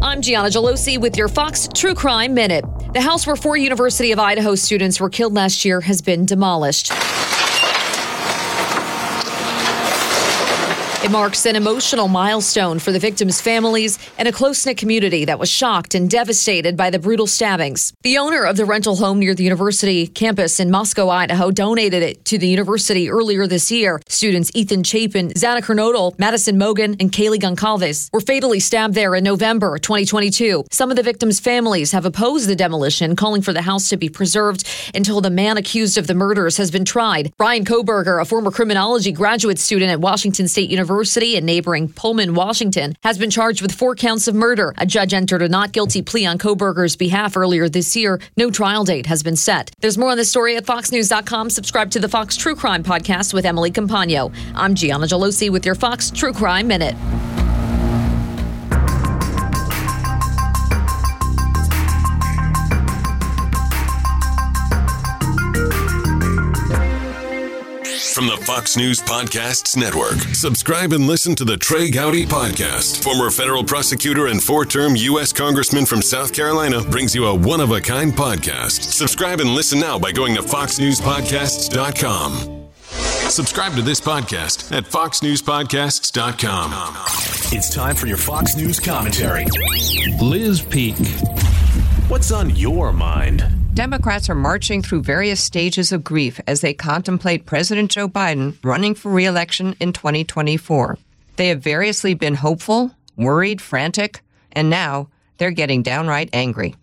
I'm 0.02 0.21
Gianna 0.21 0.49
Gelosi 0.49 0.99
with 0.99 1.15
your 1.15 1.28
Fox 1.28 1.69
True 1.73 1.93
Crime 1.93 2.34
Minute. 2.34 2.65
The 2.93 2.99
house 2.99 3.28
where 3.28 3.36
four 3.36 3.56
University 3.56 4.12
of 4.12 4.19
Idaho 4.19 4.56
students 4.56 4.99
were 4.99 5.10
killed 5.10 5.34
last 5.34 5.63
year 5.63 5.80
has 5.82 6.02
been 6.02 6.25
demolished. 6.25 6.91
It 11.10 11.13
marks 11.13 11.48
an 11.48 11.56
emotional 11.56 12.08
milestone 12.08 12.78
for 12.78 12.91
the 12.91 13.00
victims' 13.00 13.41
families 13.41 13.98
and 14.19 14.28
a 14.28 14.32
close 14.32 14.63
knit 14.63 14.78
community 14.78 15.26
that 15.26 15.39
was 15.39 15.50
shocked 15.50 15.95
and 15.95 16.08
devastated 16.08 16.78
by 16.78 16.91
the 16.91 17.00
brutal 17.00 17.26
stabbings. 17.26 17.93
The 18.04 18.19
owner 18.19 18.43
of 18.43 18.58
the 18.58 18.65
rental 18.65 18.95
home 18.95 19.17
near 19.17 19.34
the 19.34 19.43
university 19.43 20.06
campus 20.06 20.60
in 20.60 20.69
Moscow, 20.69 21.10
Idaho, 21.10 21.50
donated 21.50 22.04
it 22.04 22.26
to 22.26 22.38
the 22.38 22.48
university 22.48 23.10
earlier 23.10 23.48
this 23.48 23.72
year. 23.72 24.00
Students 24.08 24.52
Ethan 24.54 24.84
Chapin, 24.84 25.30
Xana 25.30 25.63
Kernodle, 25.63 26.13
Madison 26.19 26.60
Mogen, 26.60 26.95
and 27.00 27.12
Kaylee 27.12 27.39
Goncalves 27.39 28.13
were 28.13 28.22
fatally 28.22 28.60
stabbed 28.60 28.93
there 28.93 29.15
in 29.15 29.24
November 29.24 29.80
2022. 29.80 30.65
Some 30.69 30.91
of 30.91 30.95
the 30.95 31.02
victims' 31.02 31.39
families 31.39 31.91
have 31.91 32.06
opposed 32.06 32.48
the 32.48 32.56
demolition, 32.56 33.15
calling 33.15 33.41
for 33.41 33.52
the 33.52 33.63
house 33.63 33.89
to 33.89 33.98
be 33.98 34.10
preserved 34.10 34.63
until 34.93 35.22
the 35.22 35.32
man 35.32 35.58
accused 35.58 35.98
of 35.98 36.06
the 36.06 36.13
murders 36.13 36.58
has 36.58 36.69
been 36.69 36.86
tried. 36.86 37.34
Brian 37.36 37.65
Kohberger, 37.65 38.22
a 38.22 38.26
former 38.26 38.52
criminology 38.52 39.12
graduate 39.12 39.58
student 39.58 39.91
at 39.91 40.00
Washington 40.00 40.48
State 40.48 40.69
University, 40.69 40.99
University 41.00 41.38
in 41.38 41.46
neighboring 41.46 41.88
Pullman, 41.88 42.36
Washington, 42.36 42.94
has 43.04 43.18
been 43.18 43.30
charged 43.30 43.62
with 43.62 43.72
four 43.72 43.96
counts 43.96 44.28
of 44.28 44.36
murder. 44.36 44.74
A 44.78 44.86
judge 44.86 45.14
entered 45.14 45.42
a 45.42 45.48
not 45.48 45.72
guilty 45.72 46.02
plea 46.02 46.26
on 46.26 46.38
Kohberger's 46.38 46.98
behalf 46.98 47.38
earlier 47.38 47.70
this 47.70 47.96
year. 47.96 48.20
No 48.36 48.52
trial 48.52 48.84
date 48.84 49.06
has 49.06 49.24
been 49.24 49.38
set. 49.38 49.72
There's 49.80 49.98
more 49.98 50.12
on 50.12 50.18
this 50.18 50.30
story 50.30 50.58
at 50.58 50.66
foxnews.com. 50.66 51.52
Subscribe 51.52 51.90
to 51.92 52.00
the 52.00 52.10
Fox 52.10 52.36
True 52.36 52.54
Crime 52.54 52.84
podcast 52.84 53.34
with 53.34 53.46
Emily 53.46 53.72
Compagno. 53.72 54.34
I'm 54.56 54.76
Gianna 54.76 55.06
Gelosi 55.06 55.50
with 55.50 55.66
your 55.66 55.76
Fox 55.76 56.12
True 56.12 56.34
Crime 56.34 56.68
Minute. 56.68 56.98
From 68.19 68.27
the 68.27 68.38
Fox 68.45 68.75
News 68.75 68.99
Podcasts 68.99 69.77
Network. 69.77 70.17
Subscribe 70.36 70.91
and 70.91 71.08
listen 71.08 71.36
to 71.36 71.45
the 71.45 71.55
Trey 71.55 71.89
Gowdy 71.89 72.25
Podcast. 72.25 73.01
Former 73.01 73.32
federal 73.32 73.63
prosecutor 73.63 74.27
and 74.27 74.43
four 74.43 74.65
term 74.65 74.97
U.S. 74.97 75.32
Congressman 75.32 75.86
from 75.86 76.01
South 76.01 76.34
Carolina 76.34 76.82
brings 76.82 77.15
you 77.15 77.27
a 77.27 77.34
one 77.34 77.62
of 77.62 77.71
a 77.71 77.79
kind 77.79 78.12
podcast. 78.12 78.82
Subscribe 78.82 79.39
and 79.39 79.51
listen 79.51 79.79
now 79.79 79.97
by 79.97 80.12
going 80.12 80.36
to 80.36 80.41
FoxNewsPodcasts.com. 80.41 82.67
Subscribe 83.29 83.73
to 83.75 83.82
this 83.82 84.01
podcast 84.01 84.75
at 84.75 84.84
FoxNewsPodcasts.com. 84.84 87.58
It's 87.58 87.73
time 87.73 87.95
for 87.95 88.08
your 88.08 88.17
Fox 88.17 88.58
News 88.58 88.82
commentary. 88.82 89.45
Liz 90.21 90.62
Peek. 90.62 90.97
What's 92.10 92.34
on 92.34 92.49
your 92.49 92.91
mind? 92.91 93.59
Democrats 93.73 94.29
are 94.29 94.36
marching 94.36 94.82
through 94.82 95.03
various 95.03 95.39
stages 95.41 95.91
of 95.91 96.03
grief 96.03 96.41
as 96.47 96.62
they 96.62 96.73
contemplate 96.73 97.45
President 97.45 97.91
Joe 97.91 98.10
Biden 98.10 98.58
running 98.63 98.95
for 98.95 99.12
reelection 99.12 99.75
in 99.79 99.93
2024. 99.93 100.97
They 101.36 101.49
have 101.49 101.62
variously 101.62 102.13
been 102.13 102.36
hopeful, 102.36 102.91
worried, 103.15 103.62
frantic, 103.62 104.21
and 104.51 104.69
now 104.69 105.08
they're 105.38 105.51
getting 105.51 105.84
downright 105.84 106.29
angry. 106.34 106.75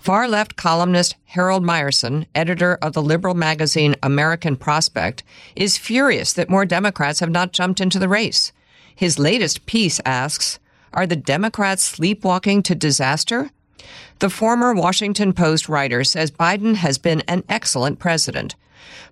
Far 0.00 0.26
left 0.26 0.56
columnist 0.56 1.16
Harold 1.26 1.62
Meyerson, 1.62 2.26
editor 2.34 2.78
of 2.80 2.94
the 2.94 3.02
liberal 3.02 3.34
magazine 3.34 3.94
American 4.02 4.56
Prospect, 4.56 5.22
is 5.54 5.76
furious 5.76 6.32
that 6.32 6.48
more 6.48 6.64
Democrats 6.64 7.20
have 7.20 7.30
not 7.30 7.52
jumped 7.52 7.80
into 7.80 7.98
the 7.98 8.08
race. 8.08 8.52
His 8.94 9.18
latest 9.18 9.66
piece 9.66 10.00
asks 10.04 10.58
Are 10.94 11.06
the 11.06 11.14
Democrats 11.14 11.82
sleepwalking 11.82 12.62
to 12.64 12.74
disaster? 12.74 13.50
The 14.18 14.30
former 14.30 14.74
Washington 14.74 15.32
Post 15.32 15.68
writer 15.68 16.04
says 16.04 16.30
Biden 16.30 16.76
has 16.76 16.98
been 16.98 17.20
an 17.22 17.44
excellent 17.48 17.98
president, 17.98 18.54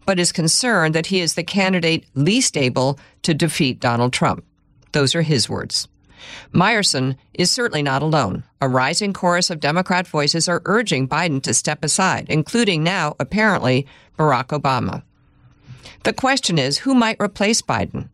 but 0.07 0.19
is 0.19 0.33
concerned 0.33 0.95
that 0.95 1.07
he 1.07 1.21
is 1.21 1.35
the 1.35 1.45
candidate 1.45 2.07
least 2.15 2.57
able 2.57 2.99
to 3.23 3.35
defeat 3.35 3.81
Donald 3.81 4.13
Trump. 4.13 4.45
Those 4.93 5.15
are 5.15 5.23
his 5.23 5.49
words. 5.49 5.89
Meyerson 6.53 7.17
is 7.35 7.51
certainly 7.51 7.83
not 7.83 8.03
alone. 8.03 8.45
A 8.61 8.69
rising 8.69 9.13
chorus 9.13 9.51
of 9.51 9.61
Democrat 9.61 10.07
voices 10.07 10.49
are 10.49 10.63
urging 10.65 11.07
Biden 11.07 11.43
to 11.43 11.53
step 11.53 11.85
aside, 11.85 12.27
including 12.29 12.83
now, 12.83 13.15
apparently, 13.21 13.87
Barack 14.19 14.59
Obama. 14.59 15.03
The 16.05 16.13
question 16.13 16.59
is 16.59 16.79
who 16.79 16.95
might 16.95 17.21
replace 17.21 17.61
Biden? 17.61 18.09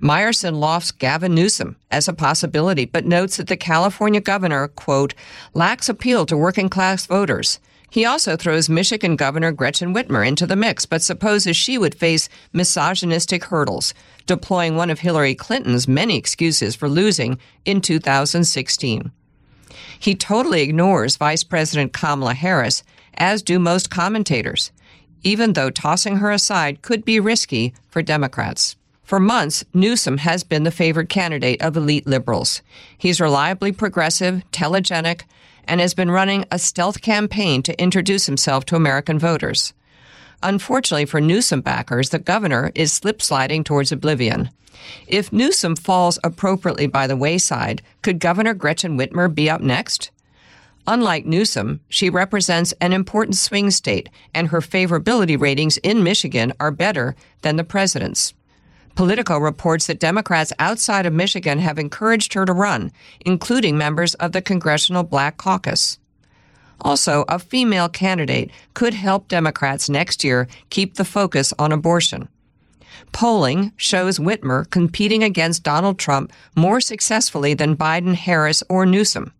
Meyerson 0.00 0.58
lofts 0.58 0.90
Gavin 0.90 1.34
Newsom 1.34 1.76
as 1.90 2.08
a 2.08 2.12
possibility, 2.12 2.84
but 2.84 3.06
notes 3.06 3.36
that 3.36 3.46
the 3.46 3.56
California 3.56 4.20
governor, 4.20 4.68
quote, 4.68 5.14
lacks 5.54 5.88
appeal 5.88 6.26
to 6.26 6.36
working 6.36 6.68
class 6.68 7.06
voters. 7.06 7.60
He 7.90 8.04
also 8.04 8.36
throws 8.36 8.68
Michigan 8.68 9.16
Governor 9.16 9.52
Gretchen 9.52 9.94
Whitmer 9.94 10.26
into 10.26 10.46
the 10.46 10.56
mix, 10.56 10.86
but 10.86 11.02
supposes 11.02 11.56
she 11.56 11.78
would 11.78 11.94
face 11.94 12.28
misogynistic 12.52 13.44
hurdles, 13.44 13.94
deploying 14.26 14.76
one 14.76 14.90
of 14.90 15.00
Hillary 15.00 15.34
Clinton's 15.34 15.88
many 15.88 16.16
excuses 16.16 16.74
for 16.74 16.88
losing 16.88 17.38
in 17.64 17.80
2016. 17.80 19.12
He 19.98 20.14
totally 20.14 20.62
ignores 20.62 21.16
Vice 21.16 21.44
President 21.44 21.92
Kamala 21.92 22.34
Harris, 22.34 22.82
as 23.14 23.42
do 23.42 23.58
most 23.58 23.88
commentators, 23.88 24.72
even 25.22 25.54
though 25.54 25.70
tossing 25.70 26.16
her 26.16 26.30
aside 26.30 26.82
could 26.82 27.04
be 27.04 27.18
risky 27.18 27.72
for 27.88 28.02
Democrats. 28.02 28.76
For 29.06 29.20
months, 29.20 29.64
Newsom 29.72 30.18
has 30.18 30.42
been 30.42 30.64
the 30.64 30.72
favored 30.72 31.08
candidate 31.08 31.62
of 31.62 31.76
elite 31.76 32.08
liberals. 32.08 32.60
He's 32.98 33.20
reliably 33.20 33.70
progressive, 33.70 34.42
telegenic, 34.50 35.22
and 35.62 35.80
has 35.80 35.94
been 35.94 36.10
running 36.10 36.44
a 36.50 36.58
stealth 36.58 37.02
campaign 37.02 37.62
to 37.62 37.80
introduce 37.80 38.26
himself 38.26 38.66
to 38.66 38.74
American 38.74 39.16
voters. 39.16 39.72
Unfortunately 40.42 41.04
for 41.04 41.20
Newsom 41.20 41.60
backers, 41.60 42.10
the 42.10 42.18
governor 42.18 42.72
is 42.74 42.92
slip 42.92 43.22
sliding 43.22 43.62
towards 43.62 43.92
oblivion. 43.92 44.50
If 45.06 45.32
Newsom 45.32 45.76
falls 45.76 46.18
appropriately 46.24 46.88
by 46.88 47.06
the 47.06 47.16
wayside, 47.16 47.82
could 48.02 48.18
Governor 48.18 48.54
Gretchen 48.54 48.98
Whitmer 48.98 49.32
be 49.32 49.48
up 49.48 49.60
next? 49.60 50.10
Unlike 50.88 51.26
Newsom, 51.26 51.78
she 51.88 52.10
represents 52.10 52.74
an 52.80 52.92
important 52.92 53.36
swing 53.36 53.70
state, 53.70 54.08
and 54.34 54.48
her 54.48 54.60
favorability 54.60 55.40
ratings 55.40 55.76
in 55.78 56.02
Michigan 56.02 56.52
are 56.58 56.72
better 56.72 57.14
than 57.42 57.54
the 57.54 57.62
president's. 57.62 58.34
Politico 58.96 59.38
reports 59.38 59.86
that 59.86 60.00
Democrats 60.00 60.54
outside 60.58 61.04
of 61.04 61.12
Michigan 61.12 61.58
have 61.58 61.78
encouraged 61.78 62.32
her 62.32 62.46
to 62.46 62.52
run, 62.52 62.90
including 63.20 63.76
members 63.76 64.14
of 64.14 64.32
the 64.32 64.40
Congressional 64.40 65.02
Black 65.02 65.36
Caucus. 65.36 65.98
Also, 66.80 67.26
a 67.28 67.38
female 67.38 67.90
candidate 67.90 68.50
could 68.72 68.94
help 68.94 69.28
Democrats 69.28 69.90
next 69.90 70.24
year 70.24 70.48
keep 70.70 70.94
the 70.94 71.04
focus 71.04 71.52
on 71.58 71.72
abortion. 71.72 72.28
Polling 73.12 73.72
shows 73.76 74.18
Whitmer 74.18 74.68
competing 74.70 75.22
against 75.22 75.62
Donald 75.62 75.98
Trump 75.98 76.32
more 76.54 76.80
successfully 76.80 77.52
than 77.52 77.76
Biden, 77.76 78.14
Harris, 78.14 78.62
or 78.70 78.86
Newsom. 78.86 79.32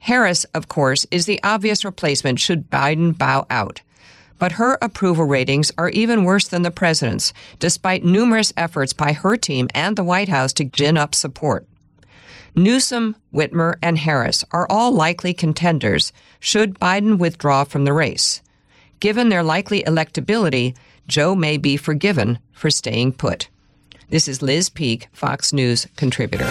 Harris, 0.00 0.44
of 0.46 0.66
course, 0.66 1.06
is 1.12 1.26
the 1.26 1.40
obvious 1.44 1.84
replacement 1.84 2.40
should 2.40 2.70
Biden 2.70 3.16
bow 3.16 3.46
out. 3.50 3.82
But 4.38 4.52
her 4.52 4.78
approval 4.82 5.24
ratings 5.24 5.72
are 5.78 5.88
even 5.90 6.24
worse 6.24 6.46
than 6.48 6.62
the 6.62 6.70
president's, 6.70 7.32
despite 7.58 8.04
numerous 8.04 8.52
efforts 8.56 8.92
by 8.92 9.12
her 9.12 9.36
team 9.36 9.68
and 9.74 9.96
the 9.96 10.04
White 10.04 10.28
House 10.28 10.52
to 10.54 10.64
gin 10.64 10.96
up 10.96 11.14
support. 11.14 11.66
Newsom, 12.54 13.16
Whitmer, 13.34 13.76
and 13.82 13.98
Harris 13.98 14.44
are 14.50 14.66
all 14.70 14.92
likely 14.92 15.34
contenders 15.34 16.12
should 16.40 16.78
Biden 16.80 17.18
withdraw 17.18 17.64
from 17.64 17.84
the 17.84 17.92
race. 17.92 18.40
Given 18.98 19.28
their 19.28 19.42
likely 19.42 19.82
electability, 19.82 20.74
Joe 21.06 21.34
may 21.34 21.58
be 21.58 21.76
forgiven 21.76 22.38
for 22.52 22.70
staying 22.70 23.12
put. 23.12 23.48
This 24.08 24.26
is 24.26 24.40
Liz 24.40 24.70
Peek, 24.70 25.08
Fox 25.12 25.52
News 25.52 25.86
contributor. 25.96 26.50